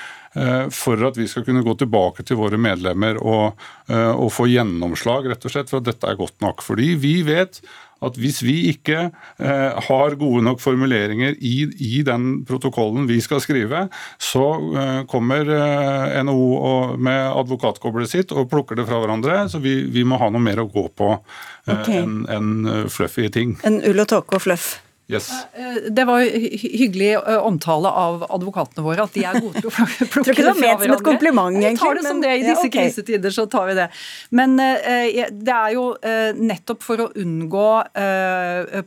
[0.71, 5.43] For at vi skal kunne gå tilbake til våre medlemmer og, og få gjennomslag rett
[5.43, 6.63] og slett for at dette er godt nok.
[6.63, 7.59] Fordi vi vet
[8.05, 13.43] at hvis vi ikke eh, har gode nok formuleringer i, i, den protokollen vi skal
[13.45, 13.87] skrive,
[14.21, 19.43] så eh, kommer eh, NHO med advokatkoblet sitt og plukker det fra hverandre.
[19.53, 22.03] Så vi, vi må ha noe mer å gå på eh, okay.
[22.03, 23.59] enn en fluffy ting.
[23.69, 24.73] En ull og tåke og fluff?
[25.11, 25.45] Yes.
[25.55, 29.73] Eh, det var hyggelig eh, omtale av advokatene våre, at de er gode til å
[29.75, 30.09] plukke det fra hverandre.
[30.13, 31.73] Tror ikke det var ment som et kompliment, egentlig.
[31.75, 32.35] Vi tar det som det.
[32.35, 32.85] I disse ja, okay.
[32.87, 33.87] krisetider så tar vi det.
[34.39, 35.87] Men det er jo
[36.39, 37.69] nettopp for å unngå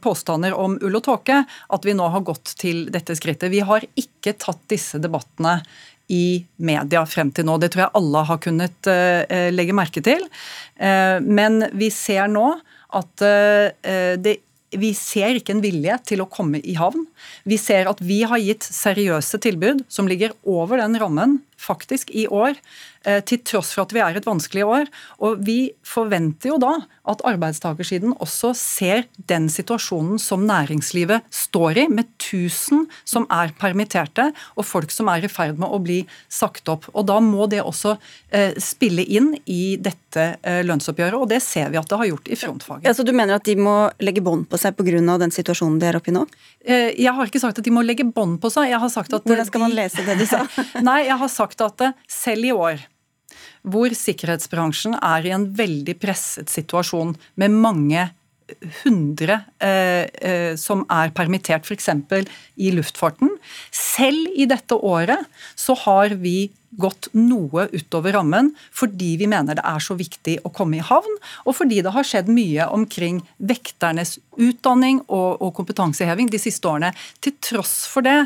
[0.03, 3.51] påstander om ull og tåke at vi nå har gått til dette skrittet.
[3.51, 5.57] Vi har ikke tatt disse debattene
[6.13, 7.57] i media frem til nå.
[7.59, 8.91] Det tror jeg alle har kunnet
[9.55, 10.23] legge merke til.
[10.79, 12.47] men vi ser nå
[12.93, 13.27] at
[14.23, 14.37] det
[14.79, 17.05] vi ser ikke en vilje til å komme i havn.
[17.49, 22.27] Vi ser at vi har gitt seriøse tilbud som ligger over den rammen faktisk i
[22.27, 22.57] år,
[23.05, 24.91] eh, til tross for at vi er et vanskelig år.
[25.23, 26.73] Og vi forventer jo da
[27.09, 34.29] at arbeidstakersiden også ser den situasjonen som næringslivet står i, med 1000 som er permitterte,
[34.57, 36.87] og folk som er i ferd med å bli sagt opp.
[36.93, 37.97] Og Da må det også
[38.31, 42.31] eh, spille inn i dette eh, lønnsoppgjøret, og det ser vi at det har gjort
[42.31, 42.87] i frontfaget.
[42.87, 45.17] Ja, så Du mener at de må legge bånd på seg pga.
[45.19, 46.25] den situasjonen de er oppe i nå?
[46.63, 48.69] Jeg har ikke sagt at de må legge bånd på seg.
[48.71, 50.45] Jeg har sagt at Hvordan skal man lese det du sa?
[50.87, 52.87] Nei, jeg har sagt at selv i år
[53.63, 58.09] hvor sikkerhetsbransjen er i en veldig presset situasjon med mange
[58.83, 61.89] hundre eh, eh, som er permittert, f.eks.
[62.59, 63.31] i luftfarten.
[63.71, 65.23] Selv i dette året
[65.55, 70.51] så har vi gått noe utover rammen fordi vi mener det er så viktig å
[70.53, 76.31] komme i havn, og fordi det har skjedd mye omkring vekternes utdanning og, og kompetanseheving
[76.33, 76.93] de siste årene.
[77.23, 78.19] Til tross for det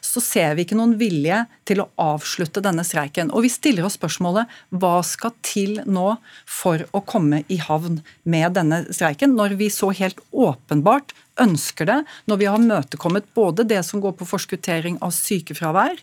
[0.00, 3.32] så ser vi ikke noen vilje til å avslutte denne streiken.
[3.34, 6.16] Og vi stiller oss spørsmålet hva skal til nå
[6.48, 12.00] for å komme i havn med denne streiken, når vi så helt åpenbart ønsker det,
[12.28, 15.96] når vi har møtekommet både det som går på forskuttering av sykefravær,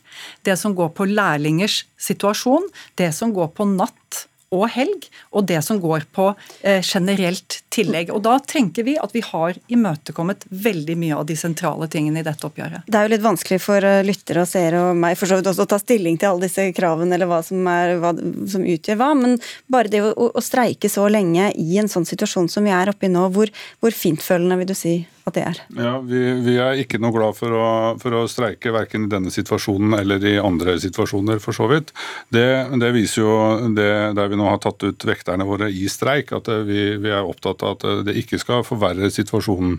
[0.47, 2.65] det som går på lærlingers situasjon,
[2.97, 6.31] det som går på natt og helg, og det som går på
[6.65, 8.11] eh, generelt tillegg.
[8.13, 12.25] Og Da tenker vi at vi har imøtekommet veldig mye av de sentrale tingene i
[12.25, 12.87] dette oppgjøret.
[12.87, 15.51] Det er jo litt vanskelig for eh, lyttere og seere og meg for så vidt
[15.51, 18.13] også å ta stilling til alle disse kravene eller hva som, er, hva
[18.49, 19.37] som utgjør hva, men
[19.71, 23.07] bare det å, å, streike så lenge i en sånn situasjon som vi er oppe
[23.07, 23.51] i nå, hvor,
[23.83, 25.59] hvor fintfølende vil du si at det er?
[25.77, 27.67] Ja, vi, vi er ikke noe glad for å,
[28.01, 31.93] for å streike verken i denne situasjonen eller i andre situasjoner, for så vidt.
[32.33, 32.45] Det,
[32.81, 33.35] det viser jo
[33.77, 37.27] det der vi nå har tatt ut vekterne våre i streik, at vi, vi er
[37.27, 39.77] opptatt av at det ikke skal forverre situasjonen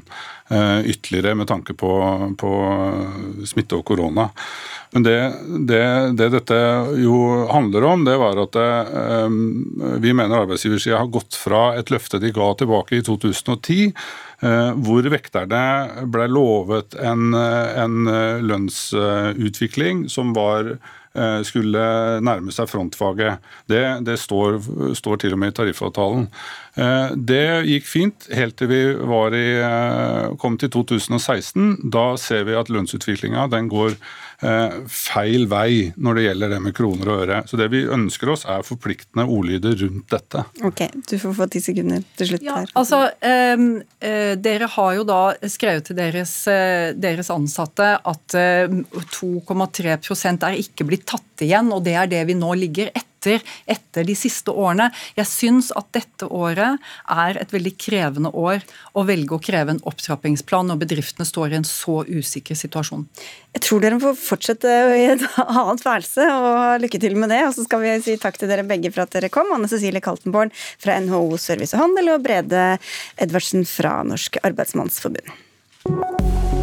[0.51, 1.91] eh, ytterligere med tanke på,
[2.41, 2.53] på
[3.49, 4.31] smitte og korona.
[4.95, 5.19] Men det,
[5.71, 5.85] det,
[6.19, 6.63] det, dette
[6.99, 9.29] jo handler om, det var at eh,
[10.03, 13.95] vi mener arbeidsgiversida har gått fra et løfte de ga tilbake i 2010
[14.41, 20.79] Eh, hvor vekterne ble lovet en, eh, en eh, lønnsutvikling som var
[21.43, 21.81] skulle
[22.23, 23.43] nærme seg frontfaget.
[23.67, 24.61] Det, det står,
[24.95, 26.29] står, til og med i tariffavtalen.
[26.81, 29.47] Det gikk fint helt til vi i,
[30.41, 31.91] kom til 2016.
[31.93, 33.99] Da ser vi at lønnsutviklinga går
[34.41, 37.41] Eh, feil vei når det gjelder det med kroner og øre.
[37.49, 40.45] Så det vi ønsker oss er forpliktende ordlyder rundt dette.
[40.65, 42.73] Ok, Du får få ti sekunder til slutt ja, her.
[42.81, 43.67] Altså, eh,
[44.01, 48.39] eh, Dere har jo da skrevet til deres, eh, deres ansatte at
[49.13, 53.11] 2,3 eh, er ikke blitt tatt igjen, og det er det vi nå ligger etter
[53.21, 54.91] etter, etter de siste årene.
[55.17, 56.81] Jeg syns at dette året
[57.11, 61.61] er et veldig krevende år å velge å kreve en opptrappingsplan når bedriftene står i
[61.61, 63.07] en så usikker situasjon.
[63.55, 67.43] Jeg tror dere får fortsette i et annet værelse, og lykke til med det.
[67.49, 69.51] Og så skal vi si takk til dere begge for at dere kom.
[69.55, 72.65] Anne Cecilie Kaltenborn fra NHO Service og Handel og Brede
[73.21, 76.60] Edvardsen fra Norsk Arbeidsmannsforbund.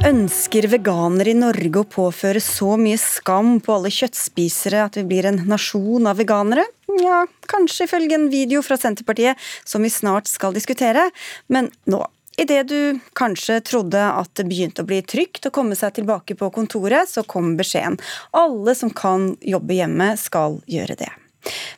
[0.00, 5.28] Ønsker veganere i Norge å påføre så mye skam på alle kjøttspisere at vi blir
[5.28, 6.64] en nasjon av veganere?
[7.02, 9.36] Ja, kanskje ifølge en video fra Senterpartiet
[9.68, 11.10] som vi snart skal diskutere.
[11.52, 12.00] Men nå,
[12.40, 12.80] idet du
[13.12, 17.20] kanskje trodde at det begynte å bli trygt å komme seg tilbake på kontoret, så
[17.28, 18.00] kom beskjeden.
[18.32, 21.12] Alle som kan jobbe hjemme, skal gjøre det.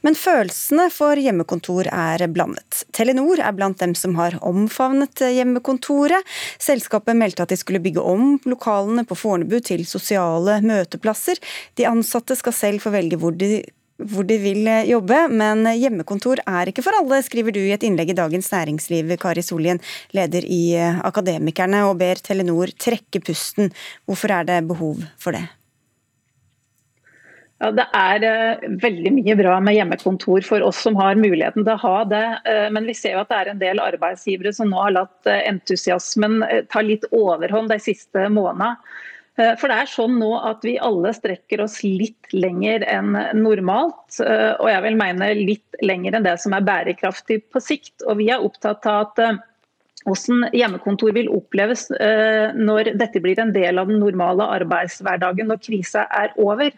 [0.02, 2.82] Men følelsene for hjemmekontor er blandet.
[2.94, 6.26] Telenor er blant dem som har omfavnet hjemmekontoret.
[6.62, 11.38] Selskapet meldte at de skulle bygge om lokalene på Fornebu til sosiale møteplasser.
[11.78, 13.60] De ansatte skal selv få velge hvor de
[14.02, 18.10] hvor de vil jobbe, men hjemmekontor er ikke for alle, skriver du i et innlegg
[18.10, 19.78] i Dagens Næringsliv, Kari Solien,
[20.16, 20.74] leder i
[21.06, 23.70] Akademikerne, og ber Telenor trekke pusten.
[24.08, 25.44] Hvorfor er det behov for det?
[27.62, 31.76] Ja, Det er uh, veldig mye bra med hjemmekontor for oss som har muligheten til
[31.76, 32.24] å ha det.
[32.48, 35.30] Uh, men vi ser jo at det er en del arbeidsgivere som nå har latt
[35.30, 36.40] uh, entusiasmen
[36.72, 38.74] ta litt overhånd de siste månedene.
[39.32, 44.18] For det er sånn nå at vi alle strekker oss litt lenger enn normalt.
[44.20, 48.04] Og jeg vil mene litt lenger enn det som er bærekraftig på sikt.
[48.04, 49.40] Og vi er opptatt av at
[50.06, 55.62] hvordan hjemmekontor vil oppleves eh, når dette blir en del av den normale arbeidshverdagen når
[55.62, 56.72] krisa er over.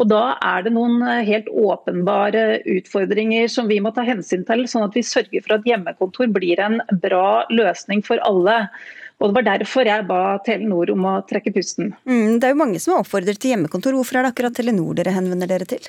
[0.00, 4.66] Og Da er det noen eh, helt åpenbare utfordringer som vi må ta hensyn til,
[4.70, 8.64] sånn at vi sørger for at hjemmekontor blir en bra løsning for alle.
[9.22, 11.94] Og Det var derfor jeg ba Telenor om å trekke pusten.
[12.08, 13.94] Mm, det er jo mange som har oppfordret til hjemmekontor.
[13.94, 15.86] Hvorfor er det akkurat Telenor dere henvender dere til?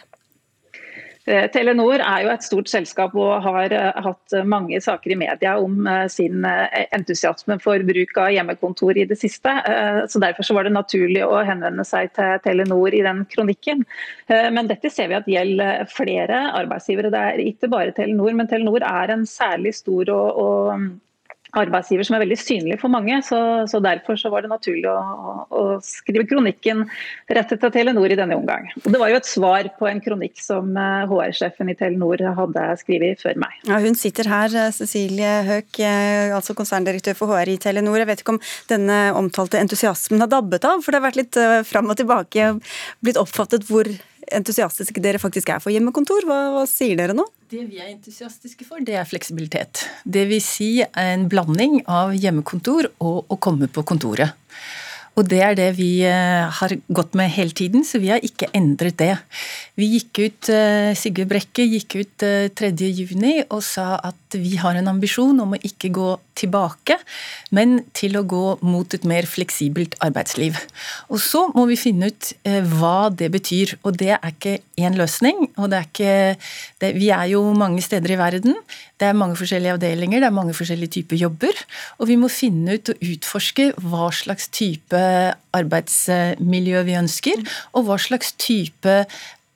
[1.26, 5.56] Eh, Telenor er jo et stort selskap og har eh, hatt mange saker i media
[5.58, 9.54] om eh, sin entusiasme for bruk av hjemmekontor i det siste.
[10.10, 13.84] så Derfor så var det naturlig å henvende seg til Telenor i den kronikken.
[14.28, 17.12] Men dette ser vi at gjelder flere arbeidsgivere.
[17.14, 20.88] Det er ikke bare Telenor, men Telenor er en særlig stor og, og
[21.60, 23.20] arbeidsgiver som er veldig synlig for mange.
[23.26, 23.39] Så,
[23.72, 24.96] så Derfor så var det naturlig å,
[25.50, 26.86] å, skrive kronikken
[27.30, 28.68] rettet til Telenor i denne omgang.
[28.84, 32.65] Og det var jo et svar på en kronikk som HR-sjefen eh, i Telenor hadde
[32.82, 33.60] skrevet før meg.
[33.70, 38.00] Ja, hun sitter her, eh, Cecilie Høek, eh, altså konserndirektør for HR i Telenor.
[38.02, 38.41] Jeg vet ikke om
[38.72, 41.39] denne omtalte entusiasmen har dabbet av, for det har vært litt
[41.70, 42.52] fram og tilbake,
[43.06, 43.89] blitt oppfattet hvor
[44.34, 46.26] entusiastiske dere faktisk er for hjemmekontor.
[46.28, 47.26] Hva, hva, sier dere nå?
[47.45, 49.84] Det vi er entusiastiske for, det er fleksibilitet.
[50.01, 54.34] Det vil si en blanding av hjemmekontor og å komme på kontoret.
[55.15, 58.49] Og det er det vi eh, har gått med hele tiden, så vi har ikke
[58.56, 59.13] endret det.
[59.80, 62.25] Vi gikk ut, eh, Sigurd Brekke gikk ut
[62.60, 66.97] 3.6 eh, og sa at vi har en ambisjon om å ikke gå tilbake,
[67.56, 70.60] men til å gå mot et mer fleksibelt arbeidsliv.
[71.08, 72.34] Og så må vi finne ut
[72.75, 73.78] hva det betyr.
[73.88, 75.47] Og det er ikke én løsning.
[75.56, 76.15] og det er ikke,
[76.84, 78.60] det, Vi er jo mange steder i verden.
[78.99, 81.63] Det er mange forskjellige avdelinger, det er mange forskjellige typer jobber.
[81.99, 85.05] Og vi må finne ut og utforske hva slags type
[85.56, 87.41] arbeidsmiljø vi ønsker,
[87.74, 89.04] og hva slags type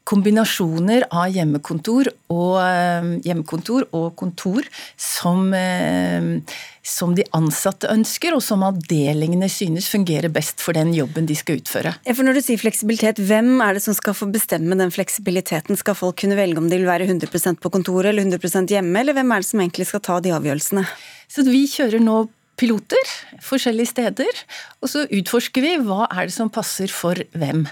[0.09, 4.65] kombinasjoner av hjemmekontor og, eh, hjemmekontor og kontor
[4.97, 6.41] som, eh,
[6.81, 11.59] som, de ansatte ønsker, og som avdelingene synes fungerer best for den jobben de skal
[11.59, 11.93] utføre.
[12.05, 15.77] Ja, for når du sier fleksibilitet, Hvem er det som skal få bestemme den fleksibiliteten?
[15.77, 19.13] Skal folk kunne velge om de vil være 100% på kontoret eller 100% hjemme, eller
[19.13, 20.87] hvem er det som egentlig skal ta de avgjørelsene?
[21.29, 22.27] Så Vi kjører nå
[22.59, 23.11] piloter
[23.43, 24.41] forskjellige steder,
[24.83, 27.65] og så utforsker vi hva er det som passer for hvem.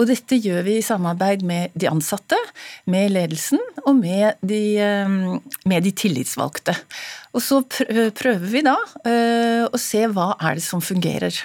[0.00, 2.38] Og dette gjør vi i samarbeid med de ansatte,
[2.90, 5.16] med ledelsen og med de, eh,
[5.68, 6.76] med de tillitsvalgte.
[7.36, 8.76] Og så prøver vi da
[9.06, 11.36] eh, å se hva er det som fungerer.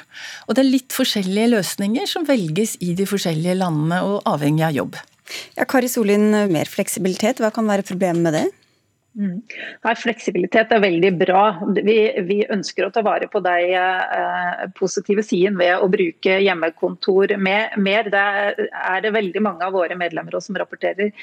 [0.48, 4.80] Og det er litt forskjellige løsninger som velges i de forskjellige landene, og avhengig av
[4.80, 5.02] jobb.
[5.58, 8.48] Ja, Kari Solin, mer fleksibilitet, hva kan være problemet med det?
[9.16, 9.38] Mm.
[9.86, 11.44] Nei, fleksibilitet er veldig bra.
[11.78, 11.96] Vi,
[12.28, 17.78] vi, ønsker å ta vare på de eh, positive sidene ved å bruke hjemmekontor med,
[17.80, 18.12] mer.
[18.12, 18.26] Det
[18.68, 21.14] er det veldig mange av våre medlemmer som rapporterer.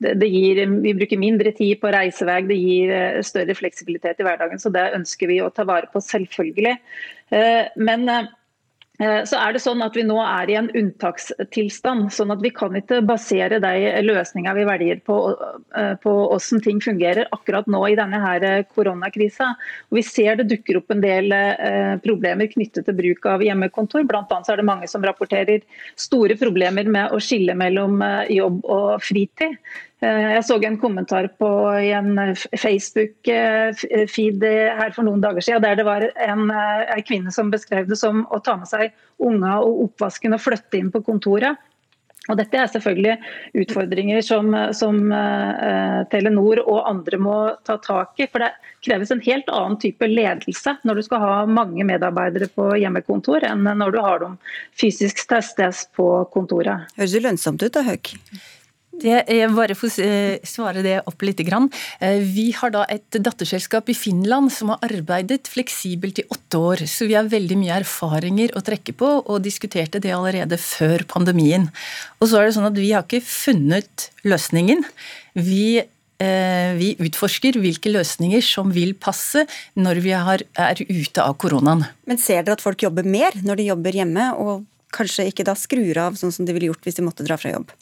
[0.00, 4.28] Det, det gir, vi bruker mindre tid på reisevei, det gir eh, større fleksibilitet i
[4.28, 4.62] hverdagen.
[4.62, 6.78] Så det ønsker vi å ta vare på, selvfølgelig.
[7.36, 8.30] Eh, men Eh,
[9.28, 12.10] så er det sånn at Vi nå er i en unntakstilstand.
[12.12, 15.16] sånn at Vi kan ikke basere de løsningene vi velger på,
[15.76, 19.54] eh, på hvordan ting fungerer akkurat nå i denne her eh, koronakrisa.
[19.90, 21.32] Vi ser det dukker opp en del
[22.02, 24.04] problemer knyttet til bruk av hjemmekontor.
[24.08, 25.62] Blant annet er det mange som rapporterer
[25.96, 29.58] store problemer med å skille mellom jobb og fritid.
[30.02, 32.16] Eh, jeg så en kommentar på i en
[32.58, 34.46] Facebook-feed
[34.80, 37.98] her for noen dager siden, der det var en, eh, en kvinne som beskrev det
[38.00, 38.90] som å ta med seg
[39.22, 41.56] unga og oppvasken og flytte inn på kontoret.
[42.30, 43.16] Og Dette er selvfølgelig
[43.64, 47.34] utfordringer som, som uh, Telenor og andre må
[47.66, 48.28] ta tak i.
[48.30, 48.52] for Det
[48.86, 53.66] kreves en helt annen type ledelse når du skal ha mange medarbeidere på hjemmekontor, enn
[53.66, 54.38] når du har dem
[54.70, 56.86] fysisk testes på kontoret.
[56.94, 58.14] Høres det lønnsomt ut da, Høg?
[58.92, 61.40] Det er bare for å svare det opp litt.
[61.40, 66.84] Eh, vi har da et datterselskap i Finland som har arbeidet fleksibelt i åtte år.
[66.86, 71.70] Så vi har veldig mye erfaringer å trekke på, og diskuterte det allerede før pandemien.
[72.20, 74.84] Og så er det sånn at vi har ikke funnet løsningen.
[75.40, 81.86] Vi eh, vi utforsker hvilke løsninger som vil passe når vi er ute av koronaen.
[82.04, 85.56] Men ser dere at folk jobber mer når de jobber hjemme, og kanskje ikke da
[85.56, 87.72] skrur av sånn som de ville gjort hvis de måtte dra fra jobb?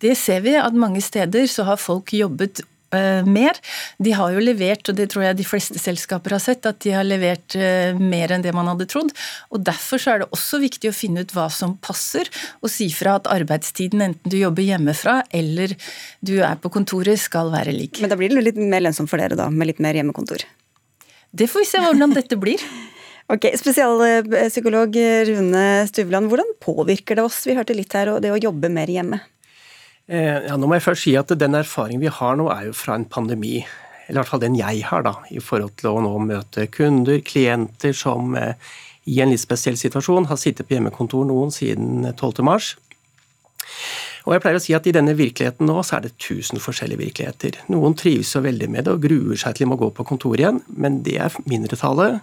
[0.00, 2.62] Det ser vi, at mange steder så har folk jobbet
[2.94, 3.58] uh, mer.
[4.02, 6.94] De har jo levert, og det tror jeg de fleste selskaper har sett, at de
[6.94, 9.12] har levert uh, mer enn det man hadde trodd.
[9.52, 12.30] Og Derfor så er det også viktig å finne ut hva som passer,
[12.60, 15.76] og si fra at arbeidstiden, enten du jobber hjemmefra eller
[16.24, 18.00] du er på kontoret, skal være lik.
[18.02, 20.46] Men da blir det litt mer lønnsomt for dere, da, med litt mer hjemmekontor?
[21.30, 22.62] Det får vi se hvordan dette blir.
[23.30, 24.96] Ok, Spesialpsykolog
[25.28, 27.36] Rune Stuvland, hvordan påvirker det oss?
[27.46, 29.20] Vi hørte litt her, og det å jobbe mer hjemme.
[30.10, 32.74] Eh, ja, nå må jeg først si at Den erfaringen vi har nå, er jo
[32.74, 33.60] fra en pandemi.
[34.08, 37.20] Eller i hvert fall den jeg har, da, i forhold til å nå møte kunder,
[37.22, 38.56] klienter som eh,
[39.06, 42.80] i en litt spesiell situasjon har sittet på hjemmekontor noen siden 12.3.
[44.26, 47.00] Og jeg pleier å si at I denne virkeligheten nå så er det tusen forskjellige
[47.00, 47.62] virkeligheter.
[47.72, 50.36] Noen trives så veldig med det og gruer seg til de må gå på kontor
[50.36, 52.20] igjen, men det er mindretallet.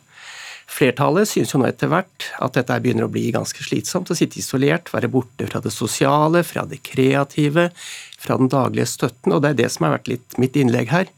[0.68, 4.12] Flertallet synes jo nå etter hvert at dette begynner å bli ganske slitsomt.
[4.12, 7.70] Å sitte isolert, være borte fra det sosiale, fra det kreative,
[8.20, 9.34] fra den daglige støtten.
[9.34, 11.10] Og det er det som har vært litt mitt innlegg her.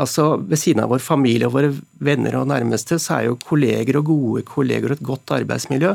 [0.00, 4.00] Altså, Ved siden av vår familie og våre venner og nærmeste, så er jo kolleger
[4.00, 5.94] og gode kolleger og et godt arbeidsmiljø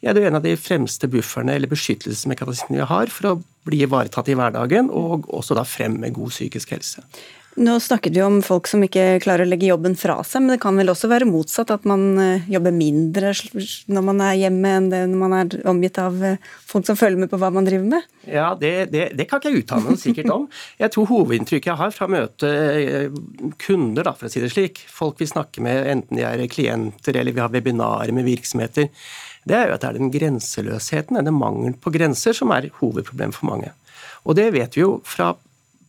[0.00, 3.34] ja, det er en av de fremste bufferne eller beskyttelsesmekanismene vi har for å
[3.68, 7.04] bli ivaretatt i hverdagen, og også da fremme god psykisk helse.
[7.58, 10.60] Nå snakket vi om folk som ikke klarer å legge jobben fra seg, men det
[10.62, 13.32] kan vel også være motsatt, at man eh, jobber mindre
[13.90, 16.38] når man er hjemme enn det når man er omgitt av eh,
[16.70, 18.06] folk som følger med på hva man driver med?
[18.30, 20.46] Ja, Det, det, det kan ikke jeg uttale meg sikkert om.
[20.78, 23.18] Jeg tror hovedinntrykket jeg har fra å møte eh,
[23.66, 27.18] kunder, da, for å si det slik, folk vi snakker med, enten de er klienter
[27.18, 28.92] eller vi har webinarer med virksomheter,
[29.48, 33.34] det er jo at det er den grenseløsheten, denne mangelen på grenser, som er hovedproblemet
[33.34, 33.74] for mange.
[34.28, 35.32] Og det vet vi jo fra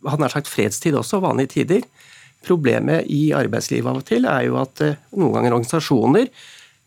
[0.08, 1.88] hadde nær sagt fredstid også, vanlige tider.
[2.46, 6.30] Problemet i arbeidslivet av og til er jo at eh, noen ganger organisasjoner,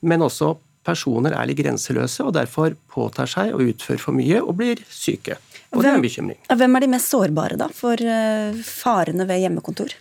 [0.04, 0.54] men også
[0.84, 5.38] personer er litt grenseløse og derfor påtar seg å utføre for mye og blir syke.
[5.74, 6.40] Og hvem, det er en bekymring.
[6.62, 9.94] Hvem er de mest sårbare da for eh, farene ved hjemmekontor?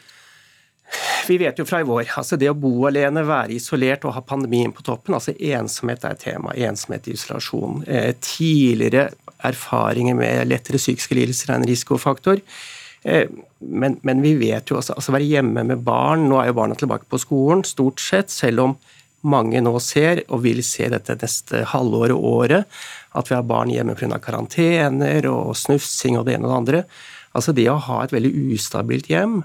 [1.27, 4.21] Vi vet jo fra i vår, altså det å bo alene, være isolert og ha
[4.27, 6.53] pandemien på toppen, altså ensomhet er et tema.
[6.67, 7.85] Ensomhet, isolasjon.
[7.87, 9.07] Eh, tidligere
[9.43, 12.43] erfaringer med lettere psykiske lidelser er en risikofaktor.
[13.03, 13.29] Eh,
[13.59, 16.75] men, men, vi vet jo også, altså være hjemme med barn Nå er jo barna
[16.79, 18.75] tilbake på skolen, stort sett, selv om
[19.27, 22.77] mange nå ser, og vil se dette neste halvåret og året,
[23.15, 24.19] at vi har barn hjemme pga.
[24.19, 26.83] karantener og snufsing og det ene og det andre.
[27.33, 29.41] Altså Det å ha et veldig ustabilt hjem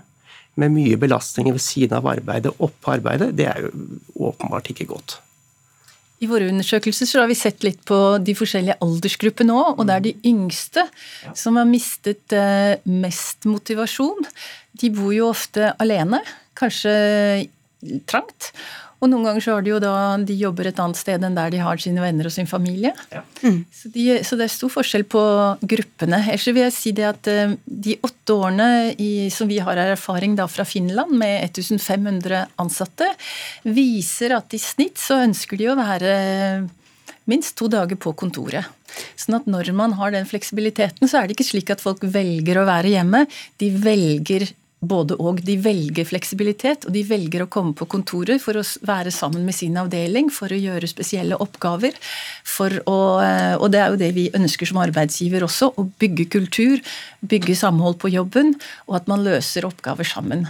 [0.58, 3.70] med mye belastninger ved siden av arbeidet, oppå arbeidet, det er jo
[4.30, 5.20] åpenbart ikke godt.
[6.18, 9.94] I våre undersøkelser så har vi sett litt på de forskjellige aldersgruppene òg, og det
[9.94, 10.84] er de yngste
[11.38, 14.26] som har mistet eh, mest motivasjon.
[14.82, 16.20] De bor jo ofte alene,
[16.58, 16.94] kanskje
[18.10, 18.50] trangt.
[18.98, 19.92] Og noen ganger så har de jo da
[20.26, 22.90] de jobber et annet sted enn der de har sine venner og sin familie.
[23.14, 23.22] Ja.
[23.44, 23.60] Mm.
[23.70, 25.22] Så, de, så, det er stor forskjell på
[25.70, 26.18] gruppene.
[26.24, 28.68] Ellers vil jeg si det at eh, de åtte årene
[28.98, 33.12] i, som vi har erfaring da fra Finland med 1500 ansatte,
[33.68, 36.18] viser at i snitt så ønsker de å være
[37.28, 38.66] minst to dager på kontoret.
[39.18, 42.58] Sånn at når man har den fleksibiliteten, så er det ikke slik at folk velger
[42.58, 43.26] å være hjemme.
[43.60, 44.48] De velger
[44.80, 45.40] både og.
[45.44, 49.56] De velger fleksibilitet, og de velger å komme på kontoret for å være sammen med
[49.56, 51.98] sin avdeling, for å gjøre spesielle oppgaver.
[52.58, 56.80] Å, eh, og det er jo det vi ønsker som arbeidsgiver også, å bygge kultur,
[57.20, 58.54] bygge samhold på jobben,
[58.88, 60.48] og at man løser oppgaver sammen.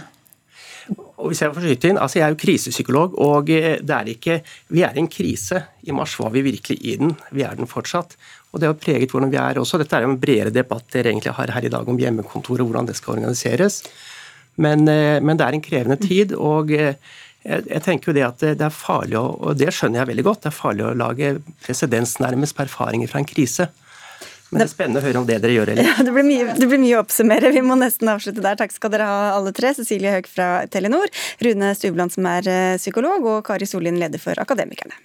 [1.19, 4.11] Og hvis Jeg får skyte inn, altså jeg er jo krisepsykolog, og eh, det er
[4.13, 5.61] ikke, vi er i en krise.
[5.85, 7.15] I mars var vi virkelig i den.
[7.31, 8.15] Vi er den fortsatt.
[8.51, 9.77] Og Det har preget hvordan vi er også.
[9.77, 12.71] Dette er jo en bredere debatt dere egentlig har her i dag om hjemmekontor og
[12.71, 13.83] hvordan det skal organiseres.
[14.59, 16.35] Men, eh, men, det er en krevende tid.
[16.35, 16.95] og eh,
[17.43, 20.41] jeg, tenker jo det at det er farlig, å, og det skjønner jeg veldig godt,
[20.43, 23.69] det er farlig å lage presedens nærmest på erfaringer fra en krise.
[24.49, 25.85] Men det er spennende å høre om det dere gjør, eller?
[25.85, 27.51] Ja, det blir, mye, det blir mye å oppsummere.
[27.53, 28.57] Vi må nesten avslutte der.
[28.57, 29.75] Takk skal dere ha, alle tre.
[29.77, 31.13] Cecilie Høeg fra Telenor,
[31.45, 34.97] Rune Stubland som er eh, psykolog, og Kari Sollien, leder for Akademikerne.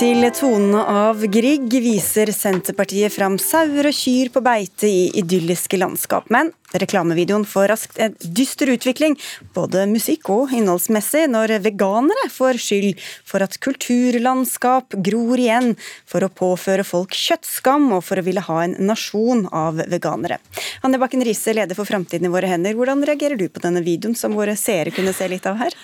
[0.00, 6.30] Ved tonene av Grieg viser Senterpartiet fram sauer og kyr på beite i idylliske landskap.
[6.32, 9.18] Men reklamevideoen får raskt en dyster utvikling,
[9.52, 15.74] både musikk og innholdsmessig, når veganere får skyld for at kulturlandskap gror igjen,
[16.08, 20.40] for å påføre folk kjøttskam og for å ville ha en nasjon av veganere.
[20.80, 24.16] Hanne Bakken Riise, leder for Framtiden i våre hender, hvordan reagerer du på denne videoen
[24.16, 25.76] som våre seere kunne se litt av her?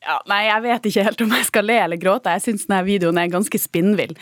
[0.00, 2.32] Ja, nei, Jeg vet ikke helt om jeg skal le eller gråte.
[2.38, 4.14] Jeg syns denne videoen er ganske spinnvill.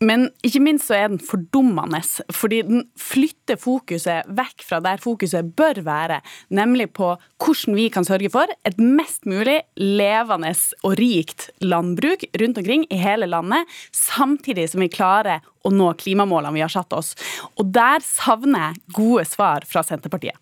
[0.00, 2.00] Men ikke minst så er den fordummende,
[2.32, 8.08] fordi den flytter fokuset vekk fra der fokuset bør være, nemlig på hvordan vi kan
[8.08, 10.54] sørge for et mest mulig levende
[10.88, 16.56] og rikt landbruk rundt omkring i hele landet, samtidig som vi klarer å nå klimamålene
[16.56, 17.12] vi har satt oss.
[17.60, 20.40] Og der savner jeg gode svar fra Senterpartiet.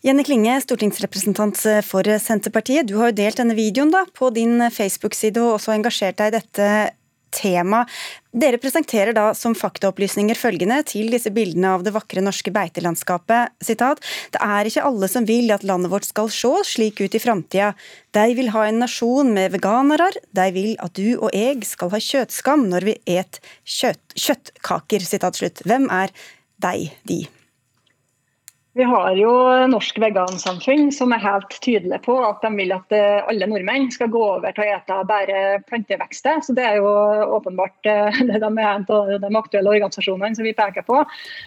[0.00, 2.86] Jenny Klinge, stortingsrepresentant for Senterpartiet.
[2.88, 6.36] Du har jo delt denne videoen da, på din Facebook-side og også engasjert deg i
[6.38, 6.68] dette
[7.36, 7.90] temaet.
[8.32, 13.52] Dere presenterer da som faktaopplysninger følgende til disse bildene av det vakre norske beitelandskapet.
[13.60, 14.00] Sitat,
[14.32, 17.74] det er ikke alle som vil at landet vårt skal se slik ut i framtida.
[18.16, 20.08] De vil ha en nasjon med veganere.
[20.32, 25.04] De vil at du og jeg skal ha kjøttskam når vi et kjøtt, kjøttkaker.
[25.10, 25.60] Sitat slutt.
[25.68, 26.14] Hvem er
[26.64, 27.20] deg, de?
[28.80, 29.30] Vi har jo
[29.68, 34.08] Norsk Vegansamfunn som er helt tydelige på at de vil at eh, alle nordmenn skal
[34.08, 36.38] gå over til å ete bare plantevekster.
[36.46, 36.88] Så Det er jo
[37.36, 41.02] åpenbart eh, det de er en av de aktuelle organisasjonene som vi peker på.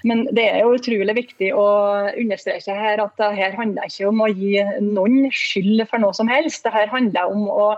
[0.06, 1.66] Men det er jo utrolig viktig å
[2.12, 4.54] understreke her at det her handler ikke om å gi
[4.94, 6.62] noen skyld for noe som helst.
[6.68, 7.72] Det her handler om å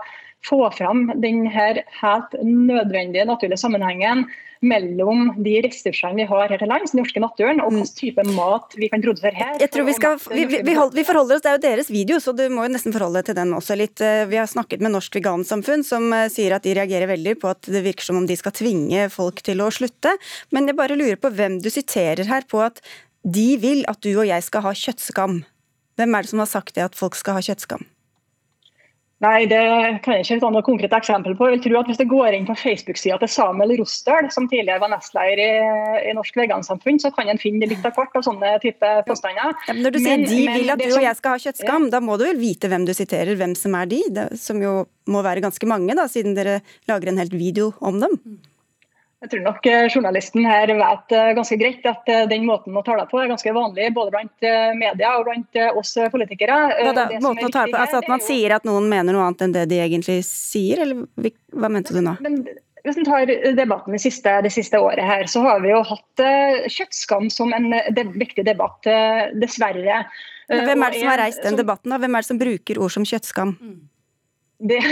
[0.46, 4.26] få fram denne helt nødvendige naturlige sammenhengen
[4.64, 8.76] mellom de ressursene vi har her til lands, den norske naturen, og hvilken type mat
[8.78, 9.56] vi kan produsere her.
[9.60, 12.32] Jeg tror Vi skal, vi, vi, vi, forholder oss, Det er jo deres video, så
[12.36, 14.00] du må jo nesten forholde deg til den også litt.
[14.00, 17.50] Eh, vi har snakket med Norsk Vegansamfunn, som eh, sier at de reagerer veldig på
[17.52, 20.14] at det virker som om de skal tvinge folk til å slutte.
[20.56, 22.80] Men jeg bare lurer på hvem du siterer her på at
[23.26, 25.42] de vil at du og jeg skal ha kjøttskam.
[25.96, 27.84] Hvem er det som har sagt det, at folk skal ha kjøttskam?
[29.24, 29.58] Nei, det
[30.04, 31.46] kan jeg ikke ta noe konkret eksempel på.
[31.48, 34.92] Jeg tror at Hvis det går inn på Facebook-sida til Samuel Rostøl, som tidligere var
[34.92, 35.52] nestleder i,
[36.10, 39.54] i Norsk Vegansamfunn, så kan en finne litt av hvert av sånne type påstander.
[39.70, 41.94] Ja, når du sier men, de vil at du og jeg skal ha kjøttskam, ja.
[41.96, 44.02] da må du vel vite hvem du siterer, hvem som er de?
[44.18, 46.58] Det, som jo må være ganske mange, da, siden dere
[46.90, 48.20] lager en helt video om dem.
[49.24, 52.82] Jeg tror nok eh, journalisten her vet eh, ganske greit at eh, den måten å
[52.84, 54.46] tale på er ganske vanlig både blant
[54.76, 56.58] media og blant oss politikere.
[56.76, 57.06] Hva da?
[57.24, 57.80] Måten å tale på?
[57.80, 61.32] Altså At man sier at noen mener noe annet enn det de egentlig sier, eller
[61.56, 62.18] hva mente du nå?
[62.20, 62.42] Men,
[62.84, 66.22] hvis man tar debatten det siste, det siste, året her, så har vi jo hatt
[66.70, 67.72] kjøttskam som en
[68.14, 68.86] viktig debatt,
[69.40, 70.04] dessverre.
[70.46, 71.90] Men hvem er det som har reist den debatten?
[71.90, 71.98] da?
[72.04, 73.56] Hvem er det som bruker ord som kjøttskam?
[73.58, 73.80] Mm.
[74.58, 74.80] Det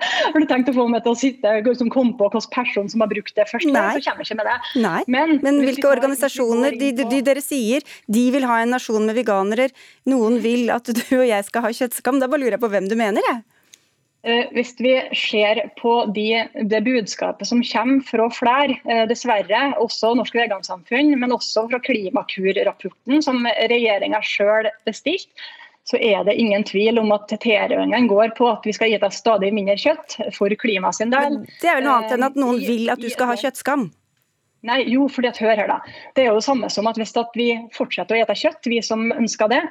[0.00, 3.02] Har du tenkt å få meg til å sitte som kom på hvilken person som
[3.04, 3.68] har brukt det først?
[3.68, 3.98] Nei.
[3.98, 4.56] Så kommer jeg ikke med det.
[4.80, 5.02] Nei.
[5.12, 9.18] Men, Men hvilke organisasjoner de, de, de, dere sier de vil ha en nasjon med
[9.18, 9.68] veganere,
[10.08, 12.88] noen vil at du og jeg skal ha kjøttskam, da bare lurer jeg på hvem
[12.88, 13.42] du mener, jeg.
[14.22, 20.12] Eh, hvis vi ser på de, det budskapet som kommer fra flere, eh, dessverre, også
[20.18, 25.32] Norsk Vegansamfunn, men også fra Klimakur-rapporten som regjeringa sjøl bestilte,
[25.90, 29.50] så er det ingen tvil om at tilrådingen går på at vi skal deg stadig
[29.54, 31.40] mindre kjøtt for klimaet sin del.
[31.40, 33.38] Men det er vel noe annet enn at noen eh, vil at du skal ha
[33.40, 33.88] kjøttskam?
[34.68, 35.78] Nei, jo, fordi at hør her da.
[36.14, 38.82] Det er jo det samme som at hvis at vi fortsetter å ete kjøtt, vi
[38.84, 39.62] som ønsker det,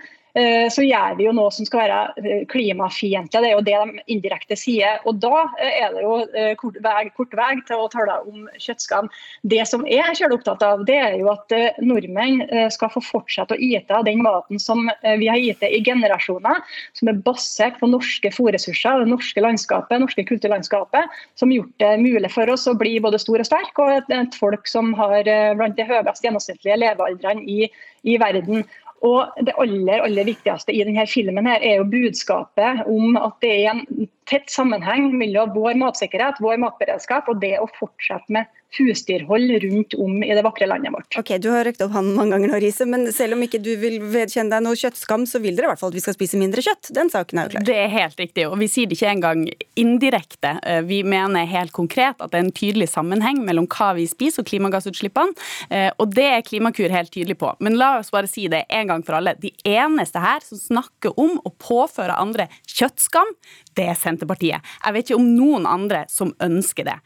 [0.69, 3.41] så gjør vi jo noe som skal være eh, klimafiendtlig.
[3.41, 4.99] Det er jo det de indirekte sier.
[5.09, 6.17] Og Da eh, er det jo
[6.61, 9.09] kort vei, kort vei til å tale om kjøttskam.
[9.41, 13.55] Det som jeg er kjølig opptatt av, det er jo at nordmenn skal få fortsette
[13.55, 16.61] å ete den maten som vi har gitt i generasjoner,
[16.97, 21.09] som er basert på norske fòrressurser, det norske landskapet, norske kulturlandskapet,
[21.39, 24.37] som har gjort det mulig for oss å bli både stor og sterk, og et,
[24.39, 25.25] folk som har
[25.57, 27.71] blant de høyest gjennomsnittlige levealdrene i,
[28.07, 28.63] i verden.
[29.05, 33.53] Og Det aller aller viktigste i denne filmen her er jo budskapet om at det
[33.63, 39.51] er en tett sammenheng mellom vår matsikkerhet, vår matberedskap og det å fortsette med husdyrhold
[39.63, 41.17] rundt om i det vakre landet vårt.
[41.17, 43.71] Ok, Du har røkt opp hånden mange ganger nå, Riise, men selv om ikke du
[43.81, 46.37] vil vedkjenne deg noe kjøttskam, så vil dere i hvert fall at vi skal spise
[46.37, 46.91] mindre kjøtt.
[46.93, 47.65] Den saken er jo klar.
[47.65, 49.45] Det er helt riktig, og vi sier det ikke engang
[49.79, 50.53] indirekte.
[50.61, 54.43] Eh, vi mener helt konkret at det er en tydelig sammenheng mellom hva vi spiser
[54.43, 57.51] og klimagassutslippene, eh, og det er Klimakur helt tydelig på.
[57.63, 59.33] Men la oss bare si det en gang for alle.
[59.41, 63.33] De eneste her som snakker om å påføre andre kjøttskam,
[63.77, 64.18] det er Senterpartiet.
[64.19, 66.97] Jeg vet ikke om noen andre som ønsker det.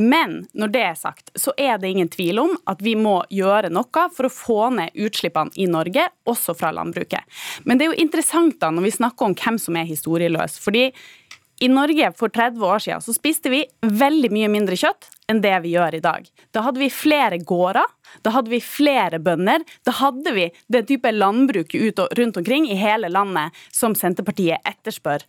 [0.00, 3.72] Men når det er sagt, så er det ingen tvil om at vi må gjøre
[3.72, 7.26] noe for å få ned utslippene i Norge, også fra landbruket.
[7.64, 10.58] Men det er jo interessant da når vi snakker om hvem som er historieløs.
[10.62, 10.90] fordi
[11.62, 15.54] I Norge for 30 år siden så spiste vi veldig mye mindre kjøtt enn det
[15.62, 16.24] vi gjør i dag.
[16.50, 17.86] Da hadde vi flere gårder,
[18.26, 19.62] da hadde vi flere bønder.
[19.86, 21.76] Da hadde vi den type landbruk
[22.18, 25.22] rundt omkring i hele landet som Senterpartiet etterspør.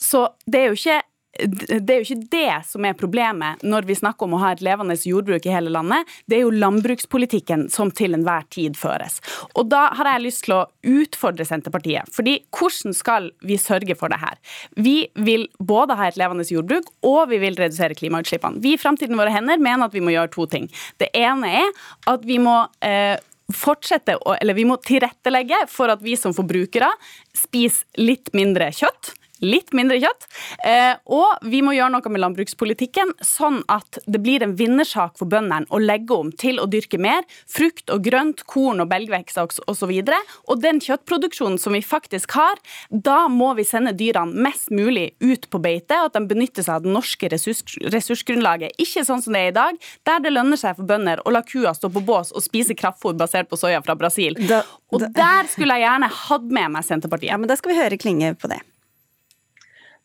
[0.00, 1.02] Så det er jo ikke
[1.36, 4.62] det er jo ikke det som er problemet når vi snakker om å ha et
[4.64, 6.08] levende jordbruk i hele landet.
[6.26, 9.18] Det er jo landbrukspolitikken som til enhver tid føres.
[9.54, 12.08] Og da har jeg lyst til å utfordre Senterpartiet.
[12.12, 14.38] fordi hvordan skal vi sørge for det her?
[14.76, 18.60] Vi vil både ha et levende jordbruk, og vi vil redusere klimautslippene.
[18.62, 20.68] Vi i Framtiden våre hender mener at vi må gjøre to ting.
[20.98, 21.70] Det ene er
[22.06, 23.16] at vi må eh,
[23.52, 26.90] fortsette, eller vi må tilrettelegge for at vi som forbrukere
[27.36, 29.14] spiser litt mindre kjøtt
[29.44, 30.26] litt mindre kjøtt.
[30.66, 35.28] Eh, og vi må gjøre noe med landbrukspolitikken, sånn at det blir en vinnersak for
[35.30, 39.92] bøndene å legge om til å dyrke mer frukt og grønt, korn og belgvekster osv.
[39.92, 40.12] Og,
[40.50, 42.60] og den kjøttproduksjonen som vi faktisk har,
[42.90, 46.78] da må vi sende dyrene mest mulig ut på beite, og at de benytter seg
[46.78, 47.62] av det norske ressurs,
[47.92, 48.76] ressursgrunnlaget.
[48.82, 51.42] Ikke sånn som det er i dag, der det lønner seg for bønder å la
[51.46, 54.38] kua stå på bås og spise kraftfôr basert på soya fra Brasil.
[54.46, 57.32] Da, da, og der skulle jeg gjerne hatt med meg Senterpartiet.
[57.32, 58.60] Ja, men Da skal vi høre Klinge på det.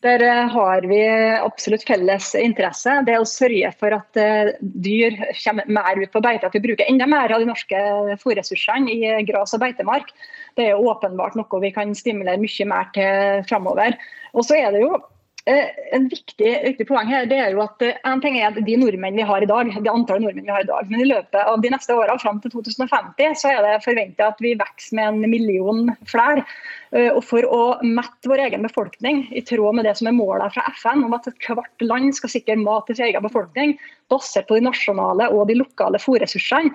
[0.02, 1.00] Der eh, har vi
[1.38, 2.96] absolutt felles interesse.
[3.06, 6.90] Det å sørge for at eh, dyr kommer mer ut på beite, at vi bruker
[6.90, 7.82] enda mer av de norske
[8.22, 10.10] fôrressursene i gras og beitemark.
[10.58, 13.94] Det er åpenbart noe vi kan stimulere mye mer til framover.
[14.34, 17.82] Og så er det jo Eh, en viktig, viktig, poeng her det er jo at
[17.82, 20.62] eh, en ting er de nordmenn vi har i dag, de antallet nordmenn vi har
[20.62, 23.80] i dag, men i løpet av de neste årene fram til 2050 så er det
[23.82, 26.46] forventa at vi vokser med en million flere.
[26.94, 30.54] Eh, og For å mette vår egen befolkning i tråd med det som er målet
[30.54, 33.74] fra FN om at hvert land skal sikre mat til sin egen befolkning,
[34.12, 36.70] basert på de nasjonale og de lokale fòrressursene,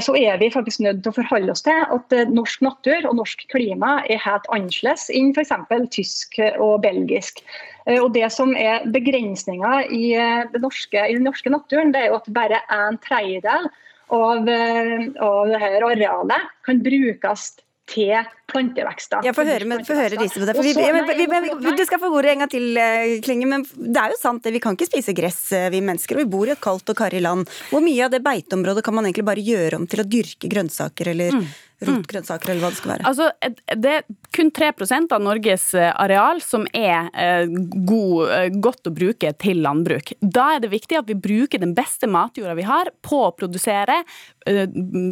[0.00, 3.46] så er vi faktisk nødt til å forholde oss til at norsk natur og norsk
[3.52, 5.52] klima er helt annerledes enn f.eks.
[5.92, 7.44] tysk og belgisk.
[7.86, 12.20] Eh, og Det som er begrensninga i, eh, i, den norske naturen, det er jo
[12.20, 13.70] at bare en tredjedel
[14.10, 17.52] av, eh, av dette arealet kan brukes
[17.90, 18.14] til
[18.46, 19.24] plantevekster.
[19.26, 20.54] Ja, Få høre, med, høre Riise på det.
[20.62, 22.78] Vi, vi, vi, du skal få ordet en gang til,
[23.24, 23.48] Klinge.
[23.50, 25.40] Men det er jo sant det, vi kan ikke spise gress,
[25.74, 26.14] vi mennesker.
[26.14, 27.50] Og vi bor i et kaldt og karrig land.
[27.72, 31.10] Hvor mye av det beiteområdet kan man egentlig bare gjøre om til å dyrke grønnsaker
[31.16, 31.50] eller mm
[31.88, 33.06] rotgrønnsaker, eller hva det skal være?
[33.08, 33.30] Altså,
[33.80, 34.04] det er
[34.36, 37.50] kun 3% av Norges eh, areal som er eh,
[37.88, 40.12] god, eh, godt å bruke til landbruk.
[40.20, 44.02] Da er det viktig at vi bruker den beste matjorda vi har på å produsere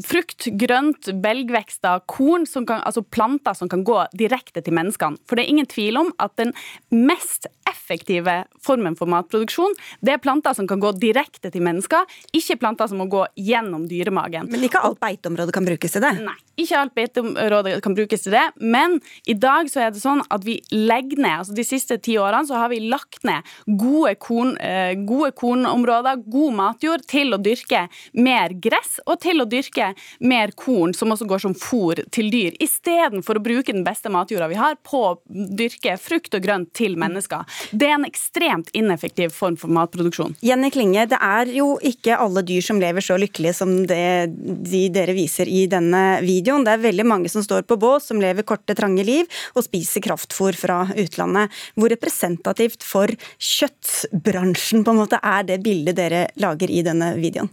[0.08, 5.20] frukt, grønt, belgvekster, korn, som kan, altså planter som kan gå direkte til menneskene.
[5.28, 6.54] For det er ingen tvil om at den
[6.94, 12.58] mest effektive formen for matproduksjon, det er planter som kan gå direkte til mennesker, ikke
[12.60, 14.48] planter som må gå gjennom dyremagen.
[14.52, 16.16] Men ikke alt beiteområde kan brukes til det?
[16.24, 16.38] Nei.
[16.58, 18.98] Ikke alt beiteområdet kan brukes til det, men
[19.30, 22.48] i dag så er det sånn at vi legger ned altså De siste ti årene
[22.48, 23.46] så har vi lagt ned
[23.78, 27.84] gode, korn, eh, gode kornområder, god matjord, til å dyrke
[28.18, 32.56] mer gress og til å dyrke mer korn, som også går som fôr til dyr,
[32.62, 36.98] istedenfor å bruke den beste matjorda vi har på å dyrke frukt og grønt til
[36.98, 37.46] mennesker.
[37.70, 40.34] Det er en ekstremt ineffektiv form for matproduksjon.
[40.42, 44.84] Jenny Klinge, det er jo ikke alle dyr som lever så lykkelig som det de
[44.92, 46.64] dere viser i denne videoen videoen.
[46.64, 50.00] Det er veldig mange som står på bås, som lever korte, trange liv og spiser
[50.04, 51.52] kraftfôr fra utlandet.
[51.76, 57.50] Hvor representativt for kjøttbransjen på en måte er det bildet dere lager i denne videoen?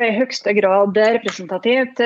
[0.00, 2.00] I høyeste grad representativt.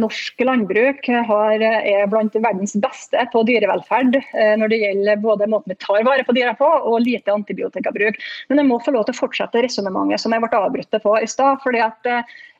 [0.00, 4.18] Norsk landbruk har, er blant verdens beste på dyrevelferd
[4.58, 8.18] når det gjelder både måten vi tar vare på dyra på og lite antibiotikabruk.
[8.50, 11.28] Men jeg må få lov til å fortsette resonnementet som jeg ble avbrutt på i
[11.30, 11.60] stad.
[11.62, 12.10] fordi at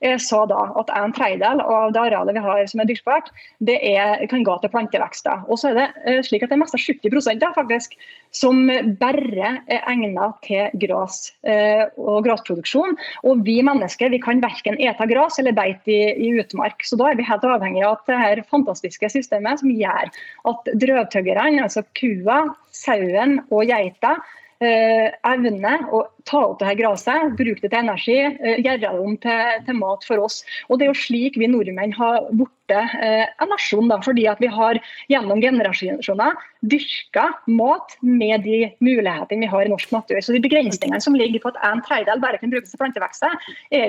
[0.01, 3.27] jeg sa da at en tredjedel av det arealet vi har som er dyrkbart,
[3.61, 5.43] det er, kan gå til plantevekster.
[5.51, 7.99] Og så er det slik at det er mest av 70 da, faktisk,
[8.33, 8.63] som
[9.01, 11.35] bare er egnet til gras
[12.01, 12.97] og grasproduksjon.
[13.29, 16.85] Og vi mennesker vi kan verken ete gras eller beit i, i, utmark.
[16.85, 20.11] Så da er vi helt avhengig av det her fantastiske systemet som gjør
[20.51, 22.43] at drøvtyggerne, altså kua,
[22.75, 24.17] sauen og geita,
[24.61, 28.93] eh, evner å ta opp det her gresset, bruke det til energi, eh, gjøre det
[28.93, 30.43] om til, til, mat for oss.
[30.69, 34.41] Og Det er jo slik vi nordmenn har blitt eh, en nasjon, da, fordi at
[34.43, 34.79] vi har
[35.13, 40.21] gjennom generasjoner dyrka mat med de mulighetene vi har i norsk natur.
[40.21, 43.37] Så De begrensningene som ligger på at en tredjedel bare kan brukes til plantevekster,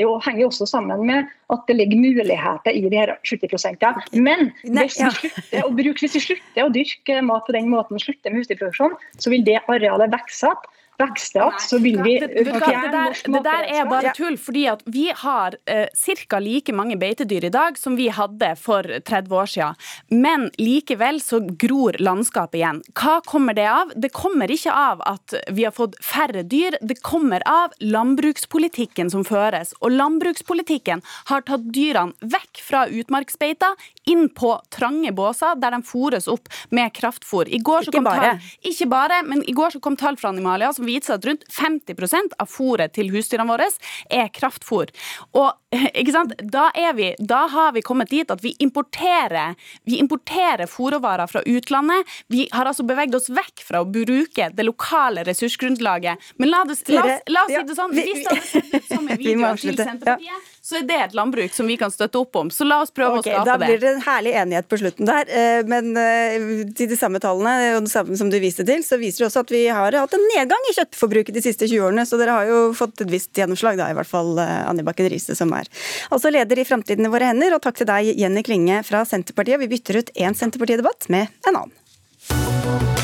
[0.02, 3.84] jo, henger også sammen med at det ligger muligheter i de her 70%
[4.16, 8.00] Men hvis vi, slutter å bruke, hvis vi slutter å dyrke mat på den måten,
[8.00, 10.70] slutter med husdyrproduksjon, så vil det arealet vokse opp
[11.02, 13.36] vokser igjen, så vil vi fjerne norsk matberedskap.
[13.36, 15.88] Det der er bare tull, fordi at vi har eh,
[16.30, 16.40] ca.
[16.40, 19.80] like mange beitedyr i dag som vi hadde for 30 år siden.
[20.10, 22.82] Men likevel så gror landskapet igjen.
[22.98, 23.94] Hva kommer det av?
[23.96, 29.26] Det kommer ikke av at vi har fått færre dyr, det kommer av landbrukspolitikken som
[29.28, 29.74] føres.
[29.82, 33.74] Og landbrukspolitikken har tatt dyrene vekk fra utmarksbeita,
[34.10, 37.50] inn på trange båser der de fôres opp med kraftfôr.
[37.50, 38.32] I går så ikke kom bare.
[38.34, 41.48] Tall, ikke bare, men i går så kom tall fra Animalia som viser at rundt
[41.52, 43.70] 50% av fôret til husdyrene våre
[44.12, 44.92] er kraftfôr.
[45.38, 45.50] Og
[46.00, 46.36] ikke sant?
[46.52, 49.56] Da, er vi, da har vi kommet dit at vi importerer,
[49.88, 52.10] vi importerer fôrråvarer fra utlandet.
[52.32, 56.32] Vi har altså beveget oss vekk fra å bruke det lokale ressursgrunnlaget.
[56.42, 58.90] Men la, det, la, oss, la oss si det sånn, hvis det hadde sett ut
[58.92, 62.38] som en video til Senterpartiet, så er det et landbruk som vi kan støtte opp
[62.38, 62.52] om.
[62.54, 63.50] Så la oss prøve okay, å skape det.
[63.50, 65.26] Da blir det en herlig enighet på slutten der.
[65.26, 66.36] Eh, men eh,
[66.78, 69.42] til de samme tallene, og det samme som du viste til, så viser det også
[69.42, 72.06] at vi har hatt en nedgang i kjøttforbruket de siste 20 årene.
[72.06, 75.10] Så dere har jo fått et visst gjennomslag, da, i hvert fall eh, Annie Bakken
[75.10, 75.66] Riise, som er
[76.14, 77.58] altså leder i Framtiden i våre hender.
[77.58, 79.64] Og takk til deg, Jenny Klinge fra Senterpartiet.
[79.66, 83.00] Vi bytter ut én Senterpartidebatt med en annen.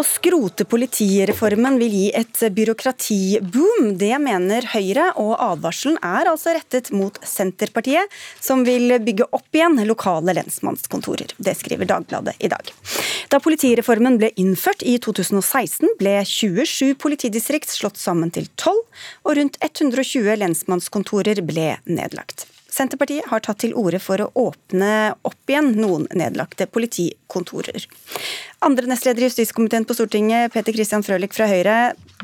[0.00, 3.90] Å skrote politireformen vil gi et byråkratiboom.
[4.00, 8.08] Det mener Høyre, og advarselen er altså rettet mot Senterpartiet,
[8.40, 11.34] som vil bygge opp igjen lokale lensmannskontorer.
[11.36, 12.70] Det skriver Dagbladet i dag.
[13.28, 18.80] Da politireformen ble innført i 2016, ble 27 politidistrikt slått sammen til 12,
[19.26, 22.48] og rundt 120 lensmannskontorer ble nedlagt.
[22.70, 27.86] Senterpartiet har tatt til orde for å åpne opp igjen noen nedlagte politikontorer.
[28.66, 31.78] Andre nestleder i justiskomiteen på Stortinget, Peter Christian Frølich fra Høyre.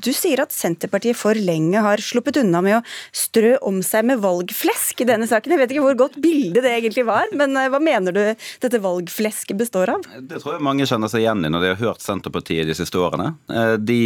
[0.05, 2.83] Du sier at Senterpartiet for lenge har sluppet unna med å
[3.17, 5.55] strø om seg med valgflesk i denne saken.
[5.55, 8.21] Jeg vet ikke hvor godt bilde det egentlig var, men hva mener du
[8.63, 10.05] dette valgflesket består av?
[10.21, 13.01] Det tror jeg mange kjenner seg igjen i når de har hørt Senterpartiet de siste
[13.01, 13.33] årene.
[13.81, 14.01] De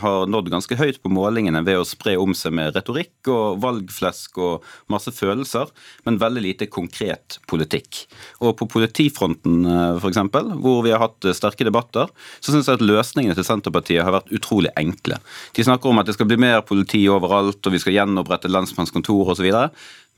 [0.00, 4.40] har nådd ganske høyt på målingene ved å spre om seg med retorikk og valgflesk
[4.40, 5.68] og masse følelser,
[6.08, 8.06] men veldig lite konkret politikk.
[8.40, 9.68] Og på politifronten
[10.00, 10.22] f.eks.,
[10.64, 12.08] hvor vi har hatt sterke debatter,
[12.40, 15.20] så syns jeg at løsningene til Senterpartiet har vært utrolig enkle.
[15.56, 19.34] De snakker om at det skal bli mer politi overalt, og vi skal gjenopprette lensmannskontor
[19.34, 19.50] osv.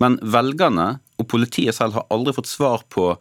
[0.02, 3.12] Men velgerne og politiet selv har aldri fått svar på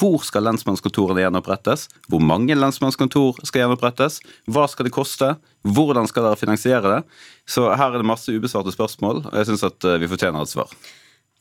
[0.00, 1.86] hvor skal lensmannskontorene gjenopprettes?
[2.08, 4.18] Hvor mange lensmannskontor skal gjenopprettes?
[4.48, 5.34] Hva skal det koste?
[5.76, 7.00] Hvordan skal dere finansiere det?
[7.46, 10.72] Så her er det masse ubesvarte spørsmål, og jeg syns at vi fortjener et svar.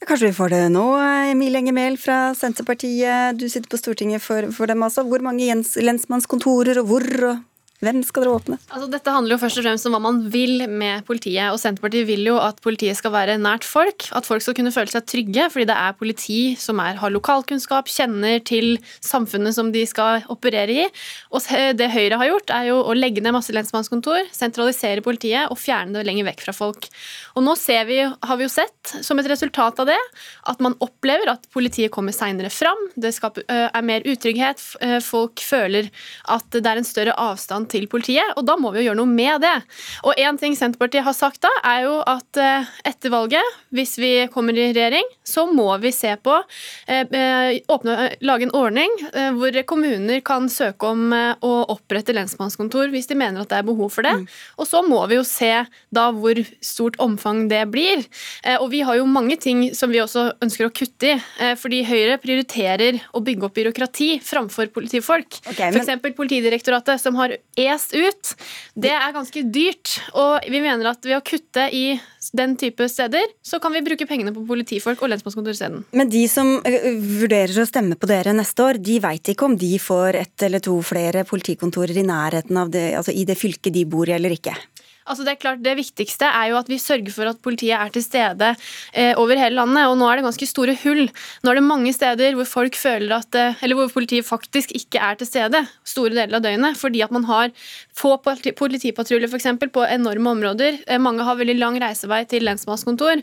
[0.03, 0.83] Kanskje vi får det nå,
[1.31, 3.39] Emil Enger Mehl fra Senterpartiet.
[3.39, 5.05] Du sitter på Stortinget for, for dem altså.
[5.07, 7.07] Hvor mange lensmannskontorer og hvor?
[7.31, 7.52] og
[7.84, 8.57] hvem skal dere åpne?
[8.71, 11.51] Altså, dette handler jo først og fremst om hva man vil med politiet.
[11.51, 14.07] og Senterpartiet vil jo at politiet skal være nært folk.
[14.15, 17.91] At folk skal kunne føle seg trygge, fordi det er politi som er, har lokalkunnskap,
[17.91, 20.88] kjenner til samfunnet som de skal operere i.
[21.36, 21.43] Og
[21.77, 25.97] det Høyre har gjort, er jo å legge ned masse lensmannskontor, sentralisere politiet og fjerne
[25.97, 26.88] det lenger vekk fra folk.
[27.36, 27.57] Og nå
[27.89, 29.99] vi, har vi jo sett, som et resultat av det,
[30.49, 32.79] at man opplever at politiet kommer seinere fram.
[32.95, 34.61] Det skaper, er mer utrygghet.
[35.03, 35.89] Folk føler
[36.31, 39.09] at det er en større avstand til politiet, og da må vi jo gjøre noe
[39.09, 39.55] med det.
[40.07, 44.11] Og en ting Senterpartiet har sagt da, er jo at eh, etter valget, hvis vi
[44.34, 46.36] kommer i regjering, så må vi se på
[46.88, 48.91] eh, eh, åpne, lage en ordning
[49.38, 53.91] hvor kommuner kan søke om å opprette lensmannskontor hvis de mener at det er behov
[53.93, 54.13] for det.
[54.19, 54.26] Mm.
[54.59, 55.51] Og så må vi jo se
[55.93, 58.03] da hvor stort omfang det blir.
[58.59, 61.17] Og vi har jo mange ting som vi også ønsker å kutte i.
[61.59, 65.39] Fordi Høyre prioriterer å bygge opp byråkrati framfor politifolk.
[65.53, 65.84] Okay, men...
[65.84, 66.17] F.eks.
[66.17, 67.36] Politidirektoratet, som har
[67.72, 68.34] est ut.
[68.76, 69.97] Det er ganske dyrt.
[70.18, 71.86] Og vi mener at ved å kutte i
[72.34, 75.84] den type steder, så kan vi bruke pengene på politifolk og lensmannskontor isteden.
[75.91, 79.74] Men de som vurderer å stemme på dere neste år, de veit ikke om de
[79.82, 83.86] får ett eller to flere politikontorer i nærheten av det, altså i det fylket de
[83.89, 84.55] bor i eller ikke?
[85.07, 87.91] Altså Det er klart det viktigste er jo at vi sørger for at politiet er
[87.93, 88.53] til stede
[88.93, 89.87] eh, over hele landet.
[89.89, 91.05] og Nå er det ganske store hull.
[91.43, 95.01] Nå er det mange steder hvor folk føler at, eh, eller hvor politiet faktisk ikke
[95.03, 96.79] er til stede store deler av døgnet.
[96.79, 97.51] Fordi at man har
[97.97, 99.49] få politipatruljer f.eks.
[99.73, 100.79] på enorme områder.
[100.87, 103.21] Eh, mange har veldig lang reisevei til lensmannskontor.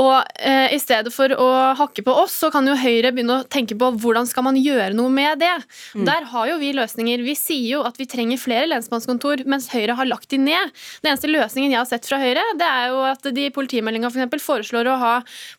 [0.00, 1.48] Og eh, i stedet for å
[1.78, 4.94] hakke på oss, så kan jo Høyre begynne å tenke på hvordan skal man gjøre
[4.96, 5.54] noe med det.
[5.98, 6.06] Mm.
[6.08, 7.24] Der har jo vi løsninger.
[7.26, 10.74] Vi sier jo at vi trenger flere lensmannskontor, mens Høyre har lagt de ned.
[11.02, 14.10] Det eneste løsningen jeg har sett fra Høyre, det er jo at de i politimeldinga
[14.10, 14.44] f.eks.
[14.44, 15.14] foreslår å ha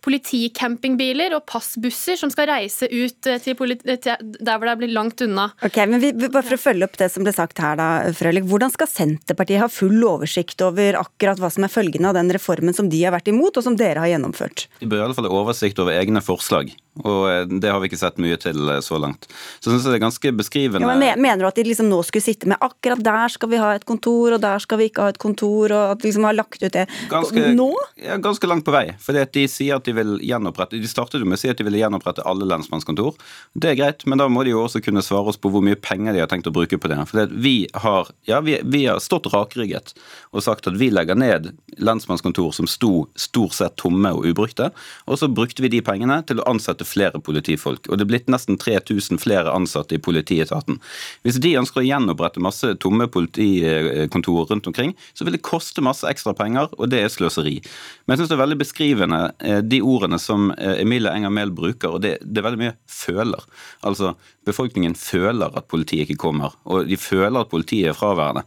[0.06, 3.58] politicampingbiler og passbusser som skal reise ut eh, til,
[4.00, 5.50] til der hvor det blir langt unna.
[5.66, 8.48] Ok, men vi, Bare for å følge opp det som ble sagt her, da, Frølich.
[8.50, 12.76] Hvordan skal Senterpartiet ha full oversikt over akkurat hva som er følgende av den reformen
[12.76, 14.68] som de har vært imot, og som dere har gjennomført?
[14.80, 16.72] De bør i alle fall ha oversikt over egne forslag.
[17.04, 19.30] Og eh, det har vi ikke sett mye til eh, så langt.
[19.60, 20.84] Så jeg synes det er ganske beskrivende.
[20.84, 23.60] Ja, men Mener du at de liksom nå skulle sitte med akkurat der skal vi
[23.62, 26.28] ha et kontor, og der skal vi ikke ha et kontor, og at de liksom
[26.28, 27.70] har lagt ut det ganske, nå?
[28.02, 28.86] Ja, ganske langt på vei.
[29.04, 31.68] Fordi de sier at de vil gjenopprette De startet jo med å si at de
[31.68, 33.18] ville gjenopprette alle lensmannskontor.
[33.54, 35.80] Det er greit, men da må de jo også kunne svare oss på hvor mye
[35.80, 37.00] penger de har tenkt å bruke på det.
[37.10, 39.94] For vi har, ja, vi, vi har stått rakrygget
[40.34, 44.70] og sagt at vi legger ned lensmannskontor som sto stort sett tomme og ubrukte,
[45.08, 47.88] og så brukte vi de pengene til å ansette flere politifolk.
[47.88, 50.80] Og det er blitt nesten 3000 flere ansatte i politietaten.
[51.26, 56.10] Hvis de ønsker å gjenopprette masse tomme politikontorer rundt omkring, så vil det koste masse
[56.10, 57.58] ekstra penger, og det er sløseri.
[58.06, 61.56] Men jeg syns det er veldig beskrivende eh, de ordene som eh, Emilie Enger Mehl
[61.56, 63.50] bruker, og det, det er veldig mye føler.
[63.88, 64.14] Altså,
[64.50, 68.46] befolkningen føler at politiet ikke kommer, og de føler at politiet er fraværende.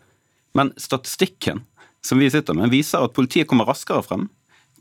[0.58, 1.62] Men statistikken
[2.02, 4.26] som vi sitter med, viser at politiet kommer raskere frem.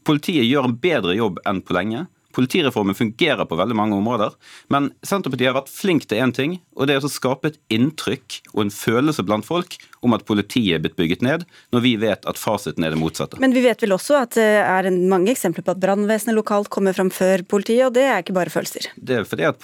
[0.08, 2.08] Politiet gjør en bedre jobb enn på lenge.
[2.36, 4.36] Politireformen fungerer på veldig mange områder,
[4.74, 8.42] men Senterpartiet har vært flink til én ting, og det er å skape et inntrykk
[8.54, 12.26] og en følelse blant folk om at politiet er blitt bygget ned, når vi vet
[12.30, 13.40] at fasiten er det motsatte.
[13.42, 16.96] Men vi vet vel også at det er mange eksempler på at brannvesenet lokalt kommer
[16.98, 18.90] fram før politiet, og det er ikke bare følelser?
[18.98, 19.62] Det er fordi at,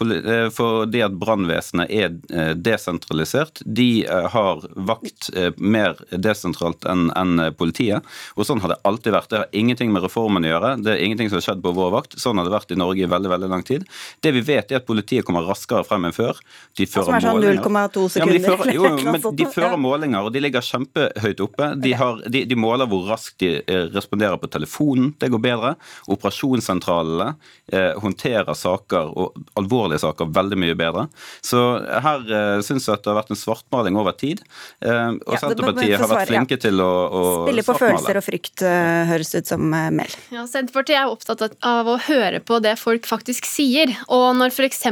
[0.55, 3.63] fordi at brannvesenet er eh, desentralisert.
[3.65, 9.31] De eh, har vakt eh, mer desentralt enn politiet, og sånn har det alltid vært.
[9.31, 11.93] Det har ingenting med reformen å gjøre, det er ingenting som har skjedd på vår
[11.95, 12.17] vakt.
[12.21, 13.87] Sånn har det vært i Norge i veldig veldig lang tid.
[14.23, 16.39] Det vi vet, er at politiet kommer raskere frem enn før.
[16.77, 18.37] De fører Som er sånn 0,2 sekunder?
[18.37, 21.71] Ja, de fører, jo, men de fører målinger og de ligger kjempehøyt oppe.
[21.81, 25.73] De, har, de, de, måler hvor raskt de eh, responderer på telefonen, det går bedre.
[26.11, 27.31] Operasjonssentralene
[27.71, 31.07] eh, håndterer saker, og alvorlige saker, veldig mye bedre.
[31.45, 31.63] Så
[32.03, 34.43] her eh, syns jeg at det har vært en svartmaling over tid.
[34.83, 36.63] Eh, og ja, Senterpartiet har vært flinke ja.
[36.67, 37.97] til å, å Spille på svartmale.
[37.97, 40.17] følelser og frykt, uh, høres ut som uh, Mel.
[40.33, 43.93] Ja, Senterpartiet er opptatt av å høre på det folk faktisk sier.
[44.13, 44.83] Og når f.eks.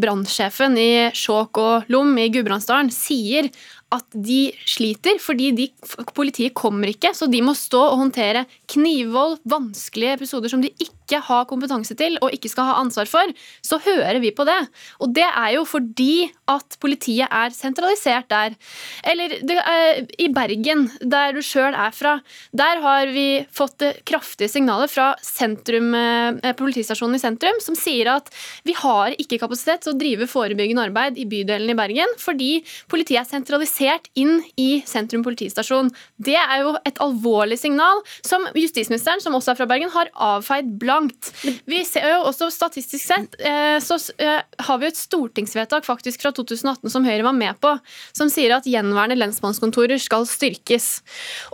[0.00, 3.50] brannsjefen i Skjåk og Lom i Gudbrandsdalen sier
[3.94, 5.68] at de sliter fordi de,
[6.16, 11.03] politiet kommer ikke, så de må stå og håndtere knivvold, vanskelige episoder som de ikke
[11.12, 13.32] har kompetanse til og ikke skal ha ansvar for,
[13.64, 14.58] så hører vi på det.
[15.04, 18.56] Og det er jo fordi at politiet er sentralisert der.
[19.04, 22.18] Eller er, i Bergen, der du sjøl er fra,
[22.52, 28.30] der har vi fått kraftige signaler fra sentrum, eh, politistasjonen i sentrum som sier at
[28.64, 33.22] vi har ikke kapasitet til å drive forebyggende arbeid i bydelen i Bergen fordi politiet
[33.22, 35.90] er sentralisert inn i sentrum politistasjon.
[36.16, 40.74] Det er jo et alvorlig signal som justisministeren, som også er fra Bergen, har avfeid
[40.94, 41.32] blankt.
[41.66, 46.32] Vi ser jo også Statistisk sett eh, så eh, har vi et stortingsvedtak faktisk fra
[46.34, 47.76] 2018 som Høyre var med på,
[48.16, 51.02] som sier at gjenværende lensmannskontorer skal styrkes.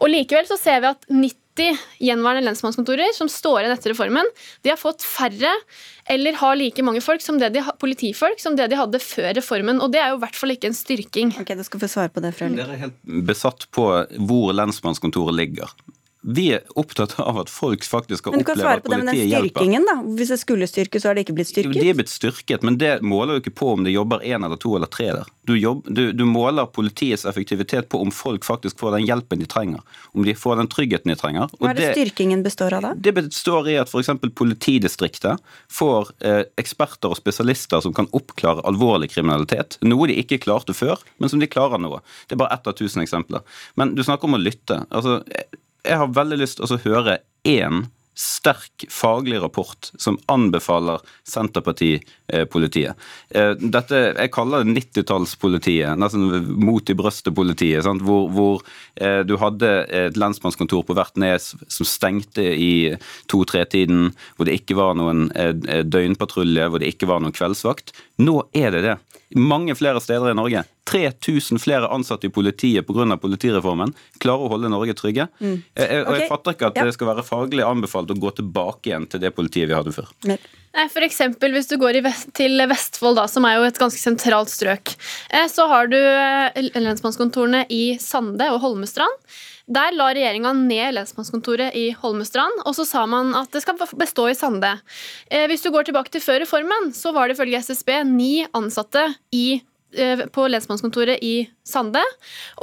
[0.01, 4.29] Og Likevel så ser vi at 90 gjenværende lensmannskontorer som står igjen etter reformen,
[4.65, 5.51] de har fått færre
[6.11, 9.83] eller har like mange folk som det de, politifolk som det de hadde før reformen.
[9.83, 11.35] Og det er jo i hvert fall ikke en styrking.
[11.43, 12.59] Ok, du skal få svare på det, Frølich.
[12.59, 13.87] Dere er helt besatt på
[14.27, 15.75] hvor lensmannskontoret ligger.
[16.21, 18.85] Vi er opptatt av at folk faktisk skal oppleve at politiet hjelper.
[18.85, 19.95] Men du kan svare på det med den styrkingen, da.
[20.19, 21.79] Hvis det skulle styrkes, så har det ikke blitt styrket?
[21.79, 24.45] Jo, De er blitt styrket, men det måler jo ikke på om det jobber én
[24.45, 25.31] eller to eller tre der.
[25.49, 29.49] Du, jobb, du, du, måler politiets effektivitet på om folk faktisk får den hjelpen de
[29.49, 29.81] trenger.
[30.13, 31.49] Om de får den tryggheten de trenger.
[31.57, 32.93] Hva er det, det styrkingen består av da?
[33.09, 34.13] Det består i at f.eks.
[34.37, 35.41] politidistriktet
[35.73, 39.81] får eh, eksperter og spesialister som kan oppklare alvorlig kriminalitet.
[39.89, 41.97] Noe de ikke klarte før, men som de klarer nå.
[42.29, 43.43] Det er bare ett av tusen eksempler.
[43.81, 44.83] Men du snakker om å lytte.
[44.93, 45.23] altså
[45.85, 47.87] jeg har veldig lyst til å høre én
[48.21, 52.95] sterk faglig rapport som anbefaler Senterparti-politiet.
[53.57, 56.27] dette, Jeg kaller det 90-tallspolitiet, nesten
[56.61, 57.87] mot i brøstet-politiet.
[58.05, 58.63] Hvor, hvor
[59.01, 62.97] eh, du hadde et lensmannskontor på hvert nes som stengte i
[63.31, 65.55] to-tre-tiden, hvor det ikke var noen eh,
[65.87, 67.95] døgnpatrulje, hvor det ikke var noen kveldsvakt.
[68.21, 68.99] Nå er det det.
[69.39, 70.67] Mange flere steder i Norge.
[70.91, 73.17] 3000 flere ansatte i politiet pga.
[73.21, 75.29] politireformen klarer å holde Norge trygge.
[75.39, 75.61] Mm.
[75.75, 76.87] Jeg, jeg, og jeg fatter ikke at ja.
[76.89, 80.11] det skal være faglig anbefalt å gå tilbake igjen til det politiet vi hadde før.
[80.71, 83.99] Nei, for eksempel, Hvis du går vest, til Vestfold, da, som er jo et ganske
[83.99, 84.95] sentralt strøk,
[85.35, 89.31] eh, så har du eh, lensmannskontorene i Sande og Holmestrand.
[89.71, 94.27] Der la regjeringa ned lensmannskontoret i Holmestrand, og så sa man at det skal bestå
[94.31, 94.73] i Sande.
[95.31, 99.05] Eh, hvis du går tilbake til før reformen, så var det ifølge SSB ni ansatte
[99.35, 99.67] i eh,
[100.33, 102.03] på lensmannskontoret i Sande.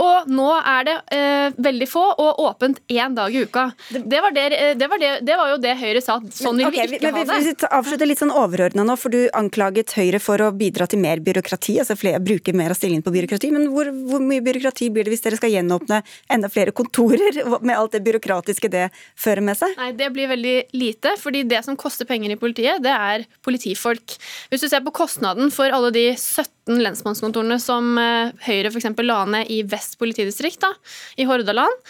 [0.04, 3.70] Og nå er det eh, veldig få og åpent én dag i uka.
[3.94, 6.18] Det var, det, eh, det, var det, det var, jo det Høyre sa.
[6.34, 7.54] Sånn vil okay, vi ikke men, ha det.
[7.62, 11.22] Vi avslutter litt sånn overordna nå, for du anklaget Høyre for å bidra til mer
[11.24, 11.78] byråkrati.
[11.84, 13.52] altså flere, Bruke mer av stillingen på byråkrati.
[13.56, 16.02] Men hvor, hvor, mye byråkrati blir det hvis dere skal gjenåpne
[16.34, 19.78] enda flere kontorer, med alt det byråkratiske det fører med seg?
[19.80, 21.16] Nei, Det blir veldig lite.
[21.22, 24.18] fordi det som koster penger i politiet, det er politifolk.
[24.52, 27.96] Hvis du ser på kostnaden for alle de 17 lensmannskontorene som
[28.44, 28.90] Høyre Høyre f.eks.
[29.06, 30.74] la ned i Vest politidistrikt, da,
[31.18, 31.84] i Hordaland,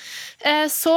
[0.45, 0.95] eh, så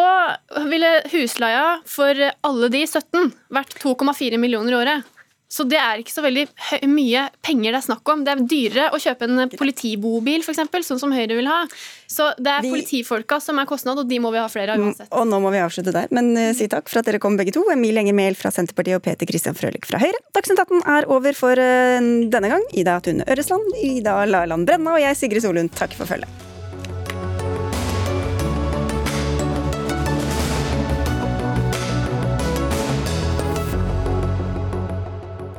[0.71, 5.17] ville husleia for alle de 17 vært 2,4 millioner i året.
[5.51, 6.45] Så det er ikke så veldig
[6.87, 8.23] mye penger det er snakk om.
[8.27, 11.65] Det er dyrere å kjøpe en politibobil, f.eks., sånn som Høyre vil ha.
[12.07, 12.71] Så det er vi...
[12.77, 15.11] politifolka som er kostnad, og de må vi ha flere av mm, uansett.
[15.11, 17.55] Og nå må vi avslutte der, men uh, si takk for at dere kom begge
[17.57, 17.65] to.
[17.75, 20.23] Emil Enger Mehl fra Senterpartiet og Peter Christian Frølich fra Høyre.
[20.37, 21.99] Dagsnytt 18 er over for uh,
[22.31, 22.69] denne gang.
[22.71, 26.50] Ida Tune Øresland, Ida Laland Brenna og jeg, Sigrid Solund, takk for følget.